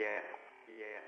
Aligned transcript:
yeah, 0.00 0.20
yeah. 0.78 1.00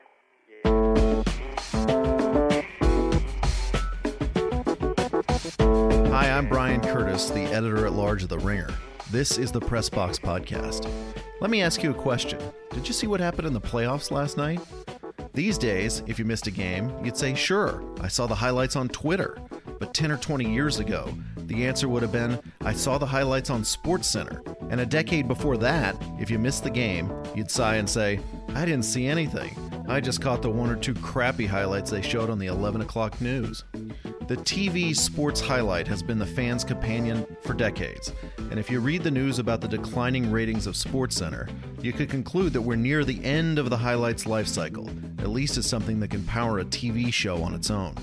Hi, 6.11 6.31
I'm 6.31 6.49
Bryan 6.49 6.81
Curtis, 6.81 7.31
the 7.31 7.45
editor 7.45 7.87
at 7.87 7.93
large 7.93 8.23
of 8.23 8.29
The 8.29 8.39
Ringer. 8.39 8.71
This 9.11 9.39
is 9.39 9.53
the 9.53 9.61
Press 9.61 9.89
Box 9.89 10.19
Podcast. 10.19 10.89
Let 11.41 11.51
me 11.51 11.63
ask 11.63 11.83
you 11.83 11.91
a 11.91 11.95
question. 11.95 12.41
Did 12.71 12.87
you 12.87 12.95
see 12.95 13.07
what 13.07 13.21
happened 13.21 13.47
in 13.47 13.55
the 13.55 13.61
playoffs 13.61 14.11
last 14.11 14.37
night? 14.37 14.61
These 15.33 15.59
days, 15.59 16.03
if 16.07 16.19
you 16.19 16.25
missed 16.25 16.47
a 16.47 16.51
game, 16.51 16.93
you'd 17.05 17.17
say, 17.17 17.35
sure, 17.35 17.83
I 18.01 18.09
saw 18.09 18.27
the 18.27 18.35
highlights 18.35 18.77
on 18.77 18.89
Twitter. 18.89 19.39
But 19.81 19.93
10 19.93 20.13
or 20.13 20.17
20 20.17 20.53
years 20.53 20.79
ago, 20.79 21.13
the 21.37 21.67
answer 21.67 21.89
would 21.89 22.03
have 22.03 22.13
been, 22.13 22.39
I 22.61 22.73
saw 22.73 22.99
the 22.99 23.07
highlights 23.07 23.51
on 23.51 23.63
SportsCenter. 23.63 24.57
And 24.71 24.81
a 24.81 24.87
decade 24.87 25.29
before 25.29 25.57
that, 25.59 26.01
if 26.21 26.31
you 26.31 26.39
missed 26.39 26.65
the 26.65 26.71
game, 26.71 27.13
you'd 27.35 27.51
sigh 27.51 27.77
and 27.77 27.91
say, 27.91 28.21
I 28.55 28.65
didn't 28.65 28.85
see 28.85 29.07
anything. 29.07 29.57
I 29.89 30.01
just 30.01 30.23
caught 30.23 30.41
the 30.41 30.49
one 30.49 30.71
or 30.71 30.77
two 30.77 30.95
crappy 30.95 31.45
highlights 31.45 31.91
they 31.91 32.03
showed 32.03 32.31
on 32.31 32.39
the 32.39 32.47
11 32.47 32.83
o'clock 32.83 33.21
news. 33.21 33.65
The 33.73 34.37
TV 34.37 34.97
sports 34.97 35.41
highlight 35.41 35.89
has 35.89 36.03
been 36.03 36.19
the 36.19 36.25
fans' 36.25 36.63
companion 36.63 37.27
for 37.43 37.53
decades, 37.53 38.13
and 38.51 38.59
if 38.59 38.71
you 38.71 38.81
read 38.81 39.03
the 39.03 39.11
news 39.11 39.41
about 39.41 39.61
the 39.61 39.69
declining 39.69 40.31
ratings 40.31 40.67
of 40.67 40.75
SportsCenter, 40.75 41.53
you 41.83 41.93
could 41.93 42.09
conclude 42.09 42.53
that 42.53 42.63
we're 42.63 42.77
near 42.77 43.05
the 43.05 43.23
end 43.25 43.59
of 43.59 43.71
the 43.71 43.77
highlights 43.77 44.25
life 44.25 44.47
cycle, 44.47 44.89
at 45.19 45.29
least 45.29 45.59
as 45.59 45.67
something 45.67 45.99
that 46.01 46.11
can 46.11 46.25
power 46.25 46.61
a 46.61 46.65
TV 46.65 47.13
show 47.13 47.43
on 47.43 47.55
its 47.55 47.71
own. 47.71 47.95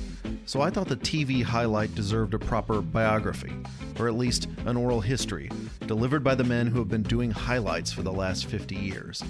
So 0.45 0.61
I 0.61 0.69
thought 0.69 0.87
the 0.87 0.95
TV 0.95 1.43
highlight 1.43 1.93
deserved 1.95 2.33
a 2.33 2.39
proper 2.39 2.81
biography, 2.81 3.53
or 3.99 4.07
at 4.07 4.15
least 4.15 4.47
an 4.65 4.75
oral 4.75 4.99
history, 4.99 5.49
delivered 5.85 6.23
by 6.23 6.35
the 6.35 6.43
men 6.43 6.67
who 6.67 6.79
have 6.79 6.89
been 6.89 7.03
doing 7.03 7.31
highlights 7.31 7.91
for 7.91 8.01
the 8.01 8.11
last 8.11 8.47
50 8.47 8.75
years. 8.75 9.23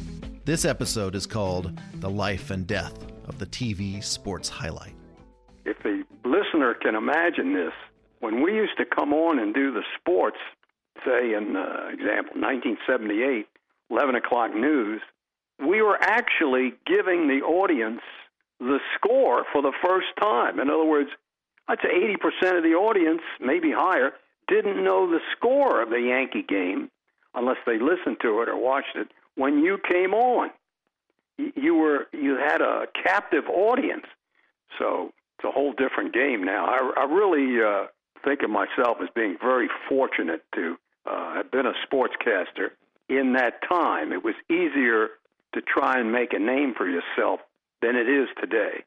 This 0.46 0.66
episode 0.66 1.16
is 1.16 1.26
called 1.26 1.78
The 1.96 2.10
Life 2.10 2.50
and 2.50 2.66
Death 2.66 2.98
of 3.28 3.38
the 3.38 3.46
TV 3.46 4.04
Sports 4.04 4.50
Highlight. 4.50 4.96
If 5.66 5.78
the 5.84 6.04
listener 6.24 6.74
can 6.74 6.96
imagine 6.96 7.54
this, 7.54 7.74
when 8.20 8.42
we 8.42 8.56
used 8.56 8.78
to 8.78 8.86
come 8.86 9.14
on 9.14 9.40
and 9.40 9.54
do 9.54 9.72
the 9.72 9.84
sports, 10.00 10.38
say 11.06 11.34
in 11.34 11.56
uh, 11.56 11.90
example 11.92 12.40
1978, 12.40 13.48
11 13.90 14.16
o'clock 14.16 14.56
news, 14.56 15.02
we 15.60 15.82
were 15.82 15.98
actually 16.02 16.74
giving 16.86 17.28
the 17.28 17.46
audience 17.46 18.02
the 18.62 18.80
score 18.96 19.44
for 19.52 19.62
the 19.62 19.74
first 19.84 20.08
time. 20.22 20.60
In 20.60 20.70
other 20.70 20.86
words, 20.86 21.10
I'd 21.68 21.80
say 21.82 21.90
80% 21.90 22.58
of 22.58 22.64
the 22.64 22.74
audience, 22.74 23.22
maybe 23.40 23.72
higher, 23.72 24.14
didn't 24.48 24.84
know 24.84 25.10
the 25.10 25.20
score 25.36 25.82
of 25.82 25.90
the 25.90 26.00
Yankee 26.00 26.44
game 26.44 26.92
unless 27.34 27.58
they 27.66 27.80
listened 27.80 28.18
to 28.22 28.42
it 28.42 28.50
or 28.50 28.58
watched 28.58 28.96
it 28.96 29.08
when 29.36 29.60
you 29.60 29.80
came 29.90 30.14
on. 30.14 30.52
You 31.38 31.74
were 31.74 32.08
you 32.14 32.38
had 32.38 32.62
a 32.62 32.86
captive 33.04 33.46
audience. 33.50 34.06
So 34.78 35.12
it's 35.38 35.46
a 35.46 35.52
whole 35.52 35.74
different 35.74 36.14
game 36.14 36.44
now. 36.44 36.66
I, 36.66 37.02
I 37.02 37.04
really 37.06 37.64
uh, 37.64 37.88
think 38.24 38.44
of 38.44 38.52
myself 38.52 38.98
as 39.02 39.10
being 39.16 39.38
very 39.42 39.70
fortunate 39.90 40.44
to 40.54 40.78
uh, 41.06 41.34
have 41.36 41.50
been 41.50 41.66
a 41.66 41.74
sportscaster 41.88 42.72
in 43.10 43.34
that 43.34 43.68
time. 43.68 44.12
It 44.12 44.24
was 44.24 44.36
easier 44.50 45.10
to 45.54 45.62
try 45.62 46.00
and 46.00 46.12
make 46.12 46.34
a 46.34 46.40
name 46.40 46.74
for 46.78 46.88
yourself 46.88 47.40
than 47.82 47.96
it 47.96 48.08
is 48.08 48.28
today. 48.40 48.84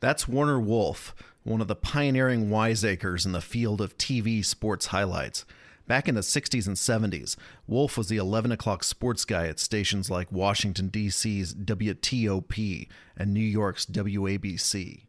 That's 0.00 0.28
Warner 0.28 0.60
Wolf, 0.60 1.14
one 1.42 1.60
of 1.60 1.68
the 1.68 1.76
pioneering 1.76 2.50
wiseacres 2.50 3.26
in 3.26 3.32
the 3.32 3.40
field 3.40 3.80
of 3.80 3.98
TV 3.98 4.44
sports 4.44 4.86
highlights. 4.86 5.44
Back 5.86 6.08
in 6.08 6.14
the 6.14 6.20
60s 6.20 6.66
and 6.66 6.76
70s, 6.76 7.36
Wolf 7.66 7.98
was 7.98 8.08
the 8.08 8.16
11 8.16 8.52
o'clock 8.52 8.84
sports 8.84 9.24
guy 9.24 9.48
at 9.48 9.58
stations 9.58 10.08
like 10.08 10.30
Washington, 10.30 10.88
D.C.'s 10.88 11.52
WTOP 11.54 12.88
and 13.16 13.34
New 13.34 13.40
York's 13.40 13.86
WABC. 13.86 15.06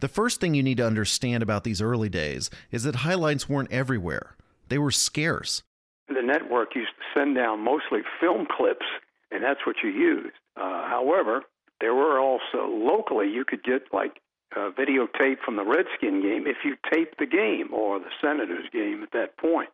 The 0.00 0.08
first 0.08 0.40
thing 0.40 0.54
you 0.54 0.62
need 0.62 0.76
to 0.76 0.86
understand 0.86 1.42
about 1.42 1.64
these 1.64 1.80
early 1.80 2.08
days 2.08 2.50
is 2.70 2.82
that 2.82 2.96
highlights 2.96 3.48
weren't 3.48 3.72
everywhere, 3.72 4.36
they 4.68 4.78
were 4.78 4.90
scarce. 4.90 5.62
The 6.08 6.22
network 6.22 6.74
used 6.74 6.90
to 6.98 7.18
send 7.18 7.36
down 7.36 7.60
mostly 7.64 8.00
film 8.20 8.46
clips, 8.50 8.84
and 9.30 9.42
that's 9.42 9.60
what 9.64 9.76
you 9.82 9.90
used. 9.90 10.34
Uh, 10.56 10.88
however, 10.88 11.42
there 11.82 11.94
were 11.94 12.20
also 12.20 12.68
locally, 12.68 13.28
you 13.28 13.44
could 13.44 13.64
get 13.64 13.92
like 13.92 14.20
a 14.54 14.70
videotape 14.70 15.38
from 15.44 15.56
the 15.56 15.64
Redskin 15.64 16.22
game 16.22 16.46
if 16.46 16.58
you 16.64 16.76
taped 16.92 17.18
the 17.18 17.26
game 17.26 17.74
or 17.74 17.98
the 17.98 18.12
Senators 18.20 18.66
game 18.72 19.02
at 19.02 19.10
that 19.10 19.36
point. 19.36 19.70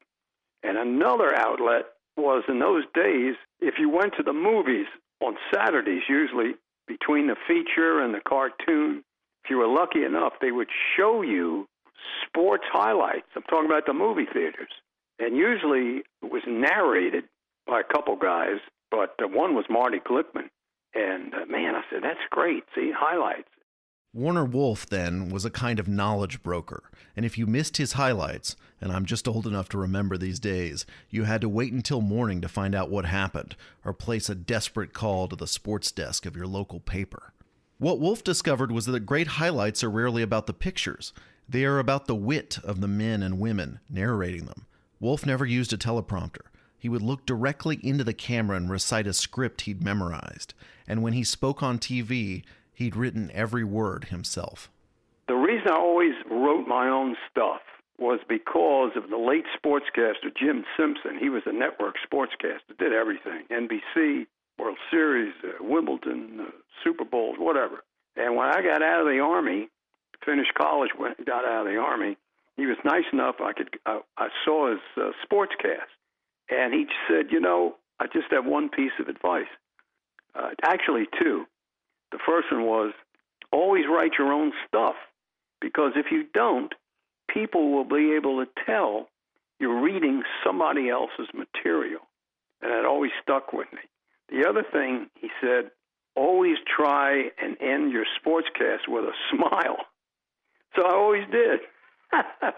And 0.63 0.79
another 0.79 1.35
outlet 1.37 1.85
was 2.17 2.45
in 2.49 2.61
those 2.61 2.85
days, 2.95 3.35
if 3.61 3.75
you 3.79 3.91
went 3.91 4.15
to 4.17 4.23
the 4.23 4.33
movies 4.33 4.87
on 5.21 5.37
Saturdays, 5.53 6.03
usually 6.09 6.55
between 6.87 7.27
the 7.27 7.37
feature 7.47 8.01
and 8.01 8.15
the 8.15 8.23
cartoon, 8.27 9.05
if 9.45 9.51
you 9.51 9.59
were 9.59 9.69
lucky 9.69 10.03
enough, 10.03 10.33
they 10.41 10.51
would 10.51 10.69
show 10.97 11.21
you 11.21 11.69
sports 12.27 12.65
highlights. 12.73 13.27
I'm 13.37 13.43
talking 13.43 13.67
about 13.67 13.85
the 13.85 13.93
movie 13.93 14.27
theaters. 14.33 14.73
And 15.19 15.37
usually 15.37 16.05
it 16.23 16.33
was 16.33 16.43
narrated 16.47 17.25
by 17.67 17.81
a 17.81 17.85
couple 17.85 18.17
guys, 18.17 18.61
but 18.91 19.15
uh, 19.23 19.29
one 19.29 19.55
was 19.55 19.67
Marty 19.69 19.99
Glickman. 19.99 20.49
And 20.95 21.35
uh, 21.35 21.47
man, 21.47 21.75
I 21.75 21.83
said, 21.91 22.03
that's 22.03 22.19
great. 22.31 22.65
See, 22.75 22.93
highlights. 22.97 23.49
Warner 24.15 24.47
Wolf, 24.47 24.87
then, 24.87 25.29
was 25.29 25.45
a 25.45 25.51
kind 25.51 25.79
of 25.79 25.87
knowledge 25.87 26.43
broker, 26.43 26.83
and 27.15 27.27
if 27.27 27.37
you 27.37 27.47
missed 27.47 27.77
his 27.77 27.93
highlights, 27.93 28.57
and 28.81 28.91
I'm 28.91 29.05
just 29.05 29.29
old 29.29 29.47
enough 29.47 29.69
to 29.69 29.79
remember 29.79 30.17
these 30.17 30.41
days, 30.41 30.87
you 31.11 31.25
had 31.25 31.43
to 31.43 31.49
wait 31.49 31.75
until 31.75 32.01
morning 32.01 32.41
to 32.41 32.49
find 32.49 32.75
out 32.75 32.91
what 32.91 33.05
happened, 33.05 33.55
or 33.85 33.93
place 33.93 34.31
a 34.31 34.35
desperate 34.35 34.95
call 34.95 35.29
to 35.29 35.37
the 35.37 35.47
sports 35.47 35.93
desk 35.93 36.25
of 36.25 36.35
your 36.35 36.47
local 36.47 36.81
paper. 36.81 37.35
What 37.77 38.01
Wolf 38.01 38.25
discovered 38.25 38.73
was 38.73 38.87
that 38.87 39.01
great 39.01 39.27
highlights 39.27 39.85
are 39.85 39.91
rarely 39.91 40.23
about 40.23 40.47
the 40.47 40.55
pictures, 40.55 41.13
they 41.47 41.65
are 41.65 41.79
about 41.79 42.07
the 42.07 42.15
wit 42.15 42.59
of 42.65 42.81
the 42.81 42.89
men 42.89 43.23
and 43.23 43.39
women 43.39 43.79
narrating 43.91 44.47
them. 44.47 44.67
Wolf 45.01 45.27
never 45.27 45.45
used 45.45 45.73
a 45.73 45.79
teleprompter. 45.79 46.47
He 46.79 46.89
would 46.89 47.03
look 47.03 47.27
directly 47.27 47.79
into 47.83 48.05
the 48.05 48.15
camera 48.15 48.57
and 48.57 48.71
recite 48.71 49.07
a 49.07 49.13
script 49.13 49.63
he'd 49.63 49.83
memorized, 49.83 50.55
and 50.87 51.03
when 51.03 51.13
he 51.13 51.25
spoke 51.25 51.63
on 51.63 51.79
TV, 51.79 52.45
He'd 52.79 52.95
written 52.95 53.29
every 53.35 53.65
word 53.65 54.05
himself. 54.05 54.71
The 55.27 55.35
reason 55.35 55.67
I 55.67 55.75
always 55.75 56.15
wrote 56.31 56.69
my 56.69 56.89
own 56.89 57.17
stuff 57.29 57.61
was 57.99 58.21
because 58.29 58.93
of 58.95 59.11
the 59.11 59.17
late 59.17 59.47
sportscaster 59.59 60.31
Jim 60.41 60.65
Simpson. 60.79 61.19
He 61.19 61.29
was 61.29 61.43
a 61.47 61.53
network 61.53 61.97
sportscaster, 62.07 62.79
did 62.79 62.93
everything 62.93 63.43
NBC, 63.51 64.29
World 64.61 64.79
Series, 64.93 65.35
uh, 65.43 65.55
Wimbledon, 65.61 66.39
uh, 66.39 66.51
Super 66.85 67.05
Bowls, 67.05 67.35
whatever. 67.41 67.83
And 68.15 68.37
when 68.37 68.47
I 68.47 68.63
got 68.63 68.81
out 68.81 69.01
of 69.01 69.09
the 69.09 69.19
Army, 69.19 69.69
finished 70.25 70.55
college, 70.55 70.91
when 70.97 71.17
I 71.19 71.25
got 71.25 71.45
out 71.45 71.67
of 71.67 71.73
the 71.73 71.81
Army, 71.81 72.17
he 72.57 72.67
was 72.67 72.77
nice 72.85 73.11
enough. 73.13 73.41
I 73.41 73.55
could 73.55 73.71
I, 73.87 74.03
I 74.19 74.29
saw 74.45 74.71
his 74.71 74.79
uh, 74.97 75.11
sportscast, 75.27 75.91
and 76.51 76.73
he 76.73 76.87
said, 77.09 77.31
"You 77.31 77.41
know, 77.41 77.77
I 78.01 78.07
just 78.07 78.31
have 78.31 78.45
one 78.47 78.69
piece 78.69 78.93
of 78.99 79.09
advice. 79.09 79.49
Uh, 80.35 80.51
actually, 80.63 81.07
two. 81.21 81.47
The 82.13 82.19
first 82.27 82.51
one 82.53 82.65
was 82.65 82.93
always 83.53 83.85
write 83.89 84.13
your 84.19 84.33
own 84.33 84.53
stuff 84.67 84.95
because 85.61 85.93
if 85.97 86.07
you 86.11 86.25
don't, 86.33 86.73
people 87.29 87.73
will 87.73 87.85
be 87.85 88.13
able 88.15 88.45
to 88.45 88.51
tell 88.67 89.09
you're 89.59 89.81
reading 89.81 90.23
somebody 90.45 90.89
else's 90.89 91.29
material. 91.35 92.01
And 92.63 92.71
that 92.71 92.85
always 92.85 93.11
stuck 93.23 93.53
with 93.53 93.69
me. 93.73 93.81
The 94.31 94.49
other 94.49 94.63
thing 94.73 95.09
he 95.21 95.29
said, 95.41 95.71
always 96.15 96.57
try 96.67 97.31
and 97.43 97.57
end 97.61 97.93
your 97.93 98.05
sportscast 98.21 98.89
with 98.89 99.05
a 99.05 99.13
smile. 99.37 99.79
So 100.77 100.85
I 100.85 100.95
always 100.95 101.25
did. 101.31 101.61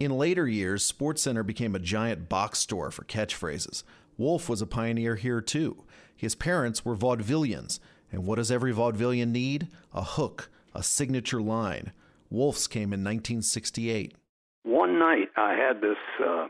In 0.00 0.16
later 0.16 0.48
years, 0.48 0.90
SportsCenter 0.90 1.44
became 1.44 1.74
a 1.74 1.78
giant 1.78 2.30
box 2.30 2.58
store 2.58 2.90
for 2.90 3.04
catchphrases. 3.04 3.82
Wolf 4.16 4.48
was 4.48 4.62
a 4.62 4.66
pioneer 4.66 5.16
here 5.16 5.42
too. 5.42 5.84
His 6.16 6.34
parents 6.34 6.86
were 6.86 6.96
vaudevillians, 6.96 7.80
and 8.10 8.24
what 8.24 8.36
does 8.36 8.50
every 8.50 8.72
vaudevillian 8.72 9.28
need? 9.28 9.68
A 9.92 10.02
hook, 10.02 10.48
a 10.74 10.82
signature 10.82 11.42
line. 11.42 11.92
Wolf's 12.30 12.66
came 12.66 12.94
in 12.94 13.04
1968. 13.04 14.14
One 14.62 14.98
night 14.98 15.28
I 15.36 15.52
had 15.52 15.82
this, 15.82 15.98
uh, 16.18 16.48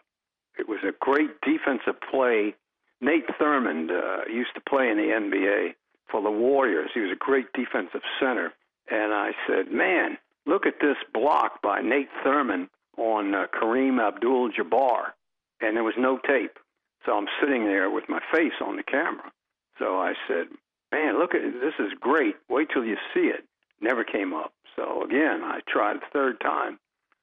it 0.57 0.69
was 0.69 0.79
a 0.85 0.93
great 1.01 1.41
defensive 1.41 2.01
play. 2.09 2.55
Nate 3.01 3.27
Thurmond 3.41 3.91
uh, 3.91 4.31
used 4.33 4.55
to 4.55 4.61
play 4.61 4.89
in 4.89 4.97
the 4.97 5.03
NBA 5.03 5.75
for 6.09 6.23
the 6.23 6.31
Warriors. 6.31 6.91
He 6.95 7.01
was 7.01 7.11
a 7.11 7.19
great 7.19 7.53
defensive 7.53 8.03
center. 8.21 8.53
And 8.89 9.13
I 9.13 9.33
said, 9.49 9.73
man, 9.73 10.19
look 10.47 10.67
at 10.67 10.75
this 10.81 10.97
block 11.13 11.61
by 11.63 11.81
Nate 11.81 12.11
Thurmond 12.25 12.69
on 13.01 13.35
uh, 13.35 13.47
Kareem 13.53 13.99
Abdul 14.01 14.51
Jabbar. 14.53 15.13
And 15.61 15.77
there 15.77 15.85
was 15.85 15.95
no 15.99 16.19
tape. 16.19 16.59
So 17.05 17.13
I'm 17.13 17.27
sitting 17.41 17.65
there 17.65 17.91
with 17.91 18.05
my 18.09 18.21
face 18.33 18.53
on 18.65 18.77
the 18.77 18.83
camera. 18.83 19.33
So 19.79 19.99
I 19.99 20.13
said, 20.29 20.47
man, 20.93 21.19
look 21.19 21.35
at 21.35 21.41
this 21.61 21.75
is 21.79 21.93
great. 21.99 22.37
Wait 22.49 22.69
till 22.73 22.85
you 22.85 22.97
see 23.15 23.29
it. 23.29 23.45
Never 23.81 24.05
came 24.05 24.35
up. 24.35 24.53
So 24.77 25.03
again, 25.03 25.41
I 25.43 25.61
tried 25.69 25.97
a 25.97 26.11
third 26.13 26.41
time. 26.41 26.79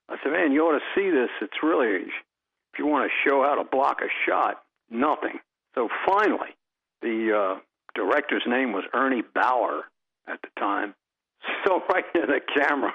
I 0.10 0.16
said, 0.24 0.32
man, 0.32 0.52
you 0.52 0.62
ought 0.64 0.80
to 0.80 0.86
see 0.96 1.10
this. 1.10 1.30
It's 1.42 1.62
really, 1.62 2.02
if 2.02 2.80
you 2.80 2.88
want 2.88 3.10
to 3.10 3.30
show 3.30 3.44
how 3.44 3.56
to 3.56 3.64
block 3.64 4.02
a 4.02 4.10
shot, 4.28 4.64
nothing. 4.90 5.40
So 5.76 5.90
finally, 6.08 6.56
the 7.02 7.58
uh, 7.58 7.60
director's 7.94 8.44
name 8.48 8.72
was 8.72 8.84
Ernie 8.94 9.24
Bauer 9.36 9.84
at 10.28 10.42
the 10.42 10.50
time. 10.60 10.94
So 11.66 11.82
right 11.94 12.04
in 12.16 12.22
the 12.22 12.42
camera, 12.56 12.94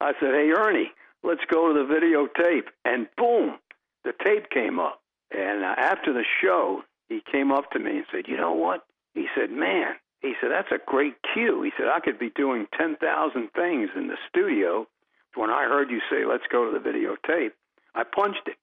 I 0.00 0.12
said, 0.20 0.34
"Hey 0.34 0.50
Ernie, 0.50 0.90
let's 1.22 1.44
go 1.50 1.72
to 1.72 1.74
the 1.74 1.92
videotape." 1.92 2.68
And 2.84 3.08
boom, 3.16 3.58
the 4.04 4.12
tape 4.24 4.50
came 4.50 4.78
up. 4.78 5.02
And 5.30 5.64
uh, 5.64 5.74
after 5.76 6.12
the 6.12 6.24
show, 6.42 6.82
he 7.08 7.20
came 7.30 7.50
up 7.50 7.70
to 7.72 7.78
me 7.78 7.98
and 7.98 8.06
said, 8.12 8.28
"You 8.28 8.36
know 8.36 8.52
what?" 8.52 8.86
He 9.14 9.26
said, 9.34 9.50
"Man." 9.50 9.94
He 10.20 10.34
said, 10.40 10.50
"That's 10.50 10.72
a 10.72 10.78
great 10.84 11.14
cue." 11.34 11.62
He 11.62 11.72
said, 11.76 11.88
"I 11.88 12.00
could 12.00 12.18
be 12.18 12.30
doing 12.30 12.66
ten 12.76 12.96
thousand 12.96 13.50
things 13.54 13.90
in 13.96 14.08
the 14.08 14.16
studio. 14.28 14.86
When 15.34 15.50
I 15.50 15.64
heard 15.64 15.90
you 15.90 16.00
say, 16.10 16.24
let's 16.24 16.46
go 16.50 16.64
to 16.64 16.78
the 16.78 16.82
videotape, 16.82 17.50
I 17.94 18.04
punched 18.04 18.46
it. 18.46 18.56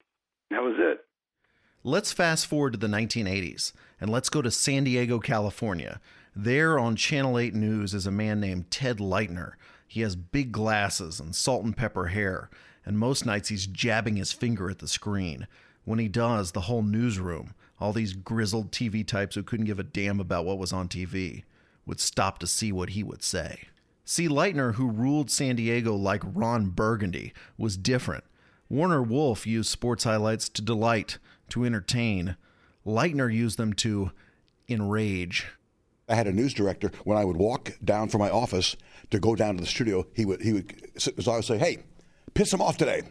That 0.50 0.64
was 0.64 0.76
it." 0.80 1.06
Let's 1.86 2.14
fast 2.14 2.48
forward 2.48 2.74
to 2.74 2.80
the 2.80 2.88
1980s 2.88 3.74
and 4.00 4.10
let's 4.10 4.30
go 4.30 4.42
to 4.42 4.50
San 4.50 4.86
Diego, 4.86 5.20
California. 5.20 6.00
There 6.34 6.80
on 6.80 6.96
Channel 6.96 7.38
8 7.38 7.54
News 7.54 7.94
is 7.94 8.08
a 8.08 8.12
man 8.12 8.40
named 8.40 8.72
Ted 8.72 9.00
Leitner. 9.00 9.54
He 9.88 10.02
has 10.02 10.16
big 10.16 10.52
glasses 10.52 11.20
and 11.20 11.36
salt 11.36 11.64
and 11.64 11.76
pepper 11.76 12.08
hair, 12.08 12.50
and 12.86 12.98
most 12.98 13.26
nights 13.26 13.50
he's 13.50 13.68
jabbing 13.68 14.16
his 14.16 14.32
finger 14.32 14.70
at 14.70 14.80
the 14.80 14.88
screen. 14.88 15.48
When 15.86 16.00
he 16.00 16.08
does, 16.08 16.52
the 16.52 16.62
whole 16.62 16.84
newsroom, 16.84 17.54
all 17.80 17.94
these 17.94 18.14
grizzled 18.14 18.72
TV 18.72 19.06
types 19.06 19.36
who 19.36 19.44
couldn't 19.44 19.66
give 19.66 19.80
a 19.80 19.84
damn 19.84 20.20
about 20.20 20.46
what 20.46 20.58
was 20.58 20.74
on 20.74 20.88
TV, 20.88 21.44
would 21.86 22.00
stop 22.00 22.40
to 22.40 22.48
see 22.48 22.72
what 22.72 22.92
he 22.92 23.04
would 23.04 23.22
say. 23.22 23.68
See, 24.06 24.28
Leitner, 24.28 24.76
who 24.76 24.90
ruled 24.90 25.32
San 25.32 25.56
Diego 25.56 25.96
like 25.96 26.24
Ron 26.26 26.70
Burgundy, 26.70 27.34
was 27.58 27.78
different. 27.78 28.24
Warner 28.70 29.04
Wolf 29.04 29.46
used 29.46 29.70
sports 29.70 30.04
highlights 30.04 30.50
to 30.50 30.62
delight, 30.62 31.20
to 31.50 31.66
entertain. 31.66 32.36
Leitner 32.86 33.34
used 33.34 33.58
them 33.58 33.74
to 33.74 34.12
enrage. 34.68 35.48
I 36.14 36.16
had 36.16 36.28
a 36.28 36.32
news 36.32 36.54
director. 36.54 36.92
When 37.06 37.18
I 37.18 37.26
would 37.26 37.38
walk 37.38 37.72
down 37.84 38.08
from 38.08 38.20
my 38.20 38.30
office 38.30 38.76
to 39.10 39.20
go 39.20 39.36
down 39.36 39.58
to 39.58 39.62
the 39.62 39.68
studio, 39.68 40.06
he 40.14 40.26
would 40.26 40.42
he 40.44 40.54
would 40.54 40.68
beside 40.94 41.32
me 41.32 41.36
and 41.38 41.46
say, 41.46 41.58
"Hey, 41.58 41.80
piss 42.36 42.54
him 42.54 42.62
off 42.62 42.78
today." 42.78 43.02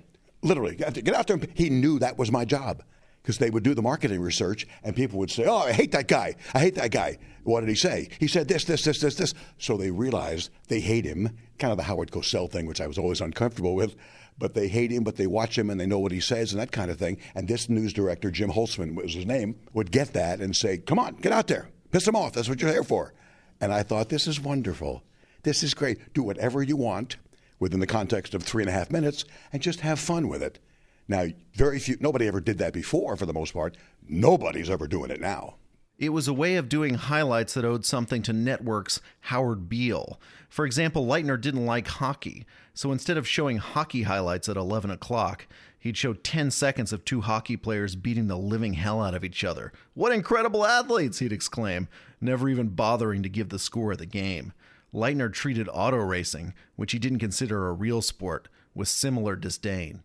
Literally, 0.42 0.76
get 0.76 1.12
out 1.12 1.26
there. 1.26 1.40
He 1.54 1.68
knew 1.68 1.98
that 1.98 2.16
was 2.16 2.30
my 2.30 2.44
job 2.44 2.84
because 3.20 3.38
they 3.38 3.50
would 3.50 3.64
do 3.64 3.74
the 3.74 3.82
marketing 3.82 4.20
research, 4.20 4.68
and 4.84 4.94
people 4.94 5.18
would 5.18 5.32
say, 5.32 5.46
"Oh, 5.46 5.58
I 5.58 5.72
hate 5.72 5.90
that 5.92 6.06
guy. 6.06 6.36
I 6.54 6.60
hate 6.60 6.76
that 6.76 6.92
guy." 6.92 7.18
What 7.42 7.60
did 7.60 7.70
he 7.70 7.74
say? 7.74 8.08
He 8.20 8.28
said 8.28 8.46
this, 8.46 8.62
this, 8.64 8.84
this, 8.84 9.00
this, 9.00 9.16
this. 9.16 9.34
So 9.58 9.76
they 9.76 9.90
realized 9.90 10.50
they 10.68 10.78
hate 10.78 11.04
him. 11.04 11.36
Kind 11.58 11.72
of 11.72 11.78
the 11.78 11.82
Howard 11.82 12.12
Cosell 12.12 12.48
thing, 12.48 12.66
which 12.66 12.80
I 12.80 12.86
was 12.86 12.98
always 12.98 13.20
uncomfortable 13.20 13.74
with. 13.74 13.96
But 14.38 14.54
they 14.54 14.68
hate 14.68 14.92
him, 14.92 15.02
but 15.02 15.16
they 15.16 15.26
watch 15.26 15.58
him 15.58 15.70
and 15.70 15.80
they 15.80 15.86
know 15.86 15.98
what 15.98 16.12
he 16.12 16.20
says 16.20 16.52
and 16.52 16.60
that 16.60 16.70
kind 16.70 16.88
of 16.88 16.98
thing. 16.98 17.18
And 17.34 17.48
this 17.48 17.68
news 17.68 17.92
director, 17.92 18.30
Jim 18.30 18.52
Holtzman 18.52 18.94
was 18.94 19.14
his 19.14 19.26
name, 19.26 19.56
would 19.72 19.90
get 19.90 20.12
that 20.12 20.40
and 20.40 20.54
say, 20.54 20.78
"Come 20.78 21.00
on, 21.00 21.16
get 21.16 21.32
out 21.32 21.48
there." 21.48 21.68
Piss 21.92 22.06
them 22.06 22.16
off. 22.16 22.32
That's 22.32 22.48
what 22.48 22.60
you're 22.60 22.72
here 22.72 22.82
for. 22.82 23.12
And 23.60 23.72
I 23.72 23.82
thought, 23.84 24.08
this 24.08 24.26
is 24.26 24.40
wonderful. 24.40 25.04
This 25.44 25.62
is 25.62 25.74
great. 25.74 26.12
Do 26.14 26.22
whatever 26.22 26.62
you 26.62 26.76
want 26.76 27.16
within 27.60 27.80
the 27.80 27.86
context 27.86 28.34
of 28.34 28.42
three 28.42 28.62
and 28.62 28.70
a 28.70 28.72
half 28.72 28.90
minutes 28.90 29.24
and 29.52 29.62
just 29.62 29.80
have 29.80 30.00
fun 30.00 30.28
with 30.28 30.42
it. 30.42 30.58
Now, 31.06 31.26
very 31.54 31.78
few, 31.78 31.96
nobody 32.00 32.26
ever 32.26 32.40
did 32.40 32.58
that 32.58 32.72
before 32.72 33.16
for 33.16 33.26
the 33.26 33.32
most 33.32 33.52
part. 33.52 33.76
Nobody's 34.08 34.70
ever 34.70 34.88
doing 34.88 35.10
it 35.10 35.20
now. 35.20 35.56
It 35.98 36.08
was 36.08 36.26
a 36.26 36.32
way 36.32 36.56
of 36.56 36.68
doing 36.68 36.94
highlights 36.94 37.54
that 37.54 37.64
owed 37.64 37.84
something 37.84 38.22
to 38.22 38.32
networks 38.32 39.00
Howard 39.20 39.68
Beale. 39.68 40.18
For 40.48 40.64
example, 40.64 41.06
Leitner 41.06 41.40
didn't 41.40 41.66
like 41.66 41.86
hockey, 41.86 42.46
so 42.74 42.90
instead 42.90 43.16
of 43.16 43.28
showing 43.28 43.58
hockey 43.58 44.02
highlights 44.02 44.48
at 44.48 44.56
11 44.56 44.90
o'clock, 44.90 45.46
he'd 45.82 45.96
show 45.96 46.14
10 46.14 46.52
seconds 46.52 46.92
of 46.92 47.04
two 47.04 47.22
hockey 47.22 47.56
players 47.56 47.96
beating 47.96 48.28
the 48.28 48.38
living 48.38 48.74
hell 48.74 49.02
out 49.02 49.14
of 49.14 49.24
each 49.24 49.42
other. 49.42 49.72
What 49.94 50.12
incredible 50.12 50.64
athletes, 50.64 51.18
he'd 51.18 51.32
exclaim, 51.32 51.88
never 52.20 52.48
even 52.48 52.68
bothering 52.68 53.24
to 53.24 53.28
give 53.28 53.48
the 53.48 53.58
score 53.58 53.90
of 53.90 53.98
the 53.98 54.06
game. 54.06 54.52
Leitner 54.94 55.32
treated 55.32 55.68
auto 55.72 55.96
racing, 55.96 56.54
which 56.76 56.92
he 56.92 57.00
didn't 57.00 57.18
consider 57.18 57.66
a 57.66 57.72
real 57.72 58.00
sport, 58.00 58.46
with 58.74 58.86
similar 58.86 59.34
disdain. 59.34 60.04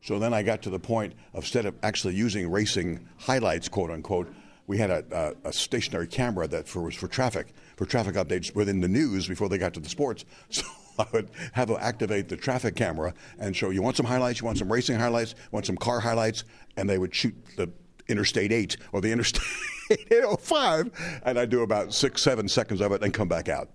So 0.00 0.18
then 0.18 0.32
I 0.32 0.42
got 0.42 0.62
to 0.62 0.70
the 0.70 0.78
point 0.78 1.12
of 1.34 1.44
instead 1.44 1.66
of 1.66 1.74
actually 1.82 2.14
using 2.14 2.50
racing 2.50 3.06
highlights, 3.18 3.68
quote 3.68 3.90
unquote, 3.90 4.32
we 4.66 4.78
had 4.78 4.90
a, 4.90 5.34
a, 5.44 5.48
a, 5.48 5.52
stationary 5.52 6.06
camera 6.06 6.46
that 6.48 6.68
for, 6.68 6.82
was 6.82 6.94
for 6.94 7.08
traffic, 7.08 7.54
for 7.76 7.84
traffic 7.84 8.14
updates 8.14 8.54
within 8.54 8.80
the 8.80 8.88
news 8.88 9.26
before 9.26 9.48
they 9.48 9.58
got 9.58 9.74
to 9.74 9.80
the 9.80 9.88
sports. 9.88 10.24
So 10.50 10.62
I 10.98 11.06
would 11.12 11.30
have 11.52 11.70
activate 11.70 12.28
the 12.28 12.36
traffic 12.36 12.74
camera 12.76 13.14
and 13.38 13.54
show 13.54 13.70
you 13.70 13.82
want 13.82 13.96
some 13.96 14.06
highlights, 14.06 14.40
you 14.40 14.46
want 14.46 14.58
some 14.58 14.72
racing 14.72 14.98
highlights, 14.98 15.34
want 15.52 15.66
some 15.66 15.76
car 15.76 16.00
highlights, 16.00 16.44
and 16.76 16.88
they 16.88 16.98
would 16.98 17.14
shoot 17.14 17.34
the 17.56 17.70
Interstate 18.08 18.52
8 18.52 18.76
or 18.92 19.00
the 19.00 19.12
Interstate 19.12 19.42
805, 20.10 21.20
and 21.24 21.38
I'd 21.38 21.50
do 21.50 21.62
about 21.62 21.94
six, 21.94 22.22
seven 22.22 22.48
seconds 22.48 22.80
of 22.80 22.92
it 22.92 23.02
and 23.02 23.12
come 23.12 23.28
back 23.28 23.48
out. 23.48 23.70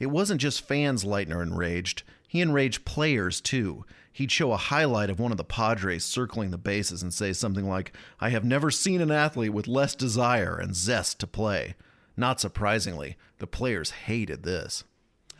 It 0.00 0.06
wasn't 0.06 0.40
just 0.40 0.66
fans 0.66 1.04
Leitner 1.04 1.42
enraged, 1.42 2.02
he 2.26 2.40
enraged 2.40 2.84
players 2.84 3.40
too 3.40 3.84
he'd 4.14 4.30
show 4.30 4.52
a 4.52 4.56
highlight 4.56 5.10
of 5.10 5.20
one 5.20 5.32
of 5.32 5.36
the 5.36 5.44
Padres 5.44 6.04
circling 6.04 6.50
the 6.50 6.56
bases 6.56 7.02
and 7.02 7.12
say 7.12 7.32
something 7.32 7.68
like, 7.68 7.92
I 8.20 8.30
have 8.30 8.44
never 8.44 8.70
seen 8.70 9.00
an 9.00 9.10
athlete 9.10 9.52
with 9.52 9.68
less 9.68 9.94
desire 9.94 10.56
and 10.56 10.74
zest 10.74 11.18
to 11.18 11.26
play. 11.26 11.74
Not 12.16 12.40
surprisingly, 12.40 13.16
the 13.38 13.48
players 13.48 13.90
hated 13.90 14.44
this. 14.44 14.84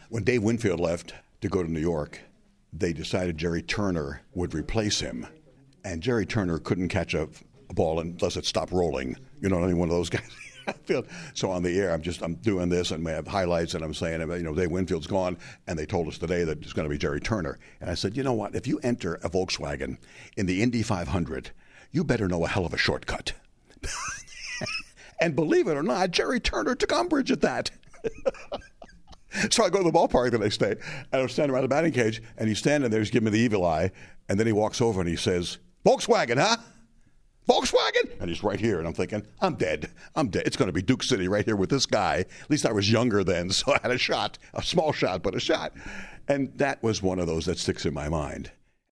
When 0.09 0.25
Dave 0.25 0.43
Winfield 0.43 0.81
left 0.81 1.15
to 1.45 1.51
go 1.51 1.63
to 1.63 1.71
New 1.71 1.81
York, 1.81 2.21
they 2.73 2.95
decided 2.95 3.37
Jerry 3.37 3.61
Turner 3.61 4.23
would 4.33 4.55
replace 4.55 5.01
him. 5.01 5.27
And 5.85 6.03
Jerry 6.03 6.25
Turner 6.25 6.59
couldn't 6.59 6.89
catch 6.89 7.13
a, 7.13 7.29
a 7.69 7.75
ball 7.75 8.01
unless 8.01 8.39
it 8.39 8.47
stopped 8.47 8.73
rolling. 8.73 9.19
You 9.43 9.51
know, 9.51 9.63
any 9.63 9.75
one 9.75 9.91
of 9.91 9.95
those 9.95 10.09
guys. 10.11 10.23
so 11.35 11.51
on 11.51 11.63
the 11.63 11.79
air, 11.79 11.93
I'm 11.93 12.01
just 12.01 12.23
I'm 12.23 12.37
doing 12.37 12.71
this, 12.71 12.91
and 12.91 13.05
we 13.05 13.11
have 13.11 13.29
highlights, 13.29 13.75
and 13.75 13.85
I'm 13.85 13.93
saying, 13.93 14.23
you 14.23 14.43
know, 14.43 14.55
Dave 14.55 14.71
Winfield's 14.71 15.07
gone, 15.07 15.37
and 15.67 15.79
they 15.79 15.85
told 15.85 16.09
us 16.09 16.17
today 16.17 16.45
that 16.45 16.63
it's 16.63 16.73
going 16.73 16.89
to 16.89 16.91
be 16.91 16.97
Jerry 16.97 17.21
Turner, 17.21 17.59
and 17.79 17.91
I 17.91 17.95
said, 17.95 18.17
you 18.17 18.23
know 18.23 18.33
what? 18.33 18.55
If 18.55 18.67
you 18.67 18.81
enter 18.83 19.17
a 19.17 19.29
Volkswagen 19.29 19.99
in 20.39 20.47
the 20.47 20.63
Indy 20.63 20.83
500, 20.83 21.51
you 21.93 22.05
better 22.05 22.27
know 22.27 22.47
a 22.47 22.49
hell 22.49 22.65
of 22.65 22.73
a 22.73 22.79
shortcut. 22.79 23.35
and 25.21 25.37
believe 25.37 25.69
it 25.69 25.77
or 25.77 25.83
not, 25.83 26.11
Jerry 26.11 26.41
Turner 26.41 26.75
took 26.75 26.93
umbrage 26.93 27.31
at 27.31 27.43
that. 27.43 27.71
so 29.51 29.65
I 29.65 29.71
go 29.71 29.79
to 29.79 29.85
the 29.85 29.97
ballpark 29.97 30.31
the 30.31 30.39
next 30.39 30.59
day, 30.59 30.77
and 31.13 31.23
I'm 31.23 31.29
standing 31.29 31.55
around 31.55 31.63
the 31.63 31.69
batting 31.69 31.93
cage, 31.93 32.23
and 32.37 32.49
he's 32.49 32.59
standing 32.59 32.91
there, 32.91 33.01
he's 33.01 33.11
giving 33.11 33.27
me 33.27 33.39
the 33.39 33.45
evil 33.45 33.65
eye, 33.65 33.91
and 34.29 34.39
then 34.39 34.47
he 34.47 34.53
walks 34.53 34.81
over 34.81 35.01
and 35.01 35.09
he 35.09 35.17
says, 35.17 35.59
Volkswagen, 35.85 36.39
huh? 36.39 36.57
Volkswagen? 37.49 38.19
And 38.21 38.31
he's 38.31 38.43
right 38.43 38.59
here. 38.59 38.79
And 38.79 38.89
I'm 38.89 38.95
thinking, 38.95 39.27
I'm 39.41 39.55
dead. 39.55 39.91
I'm 40.17 40.29
dead. 40.29 40.45
It's 40.47 40.57
going 40.57 40.69
to 40.69 40.73
be 40.73 40.81
Duke 40.81 41.03
City 41.03 41.29
right 41.29 41.45
here 41.45 41.57
with 41.57 41.69
this 41.69 41.85
guy. 41.85 42.25
At 42.43 42.51
least 42.51 42.65
I 42.65 42.73
was 42.73 42.91
younger 42.91 43.23
then, 43.23 43.51
so 43.51 43.73
I 43.73 43.79
had 43.83 43.91
a 43.91 43.99
shot, 43.99 44.39
a 44.55 44.63
small 44.63 44.93
shot, 44.93 45.23
but 45.23 45.35
a 45.35 45.41
shot. 45.41 45.73
And 46.27 46.57
that 46.57 46.83
was 46.83 47.03
one 47.03 47.19
of 47.19 47.27
those 47.27 47.45
that 47.47 47.59
sticks 47.59 47.85
in 47.85 47.93
my 47.93 48.09
mind. 48.09 48.51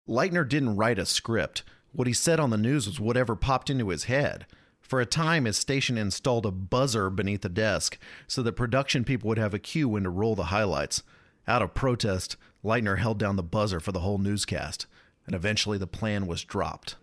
Leitner 0.09 0.49
didn't 0.49 0.77
write 0.77 0.99
a 0.99 1.07
script. 1.07 1.63
What 1.93 2.09
he 2.09 2.13
said 2.13 2.41
on 2.41 2.51
the 2.51 2.57
news 2.57 2.87
was 2.87 2.99
whatever 2.99 3.37
popped 3.37 3.71
into 3.71 3.89
his 3.89 4.05
head. 4.05 4.47
For 4.91 5.01
a 5.01 5.07
time, 5.07 5.45
his 5.45 5.57
station 5.57 5.97
installed 5.97 6.45
a 6.45 6.51
buzzer 6.51 7.11
beneath 7.11 7.43
the 7.43 7.49
desk 7.49 7.97
so 8.27 8.43
that 8.43 8.55
production 8.55 9.05
people 9.05 9.29
would 9.29 9.39
have 9.39 9.55
a 9.55 9.61
cue 9.61 9.89
when 9.89 10.03
to 10.03 10.11
roll 10.11 10.35
the 10.35 10.47
highlights. 10.47 11.05
Out 11.47 11.63
of 11.63 11.75
protest, 11.75 12.37
Leitner 12.65 12.99
held 12.99 13.17
down 13.17 13.37
the 13.37 13.45
buzzer 13.45 13.79
for 13.79 13.93
the 13.93 14.01
whole 14.01 14.19
newscast, 14.19 14.87
and 15.27 15.37
eventually 15.37 15.79
the 15.79 15.87
plan 15.87 16.27
was 16.27 16.43
dropped. 16.43 16.97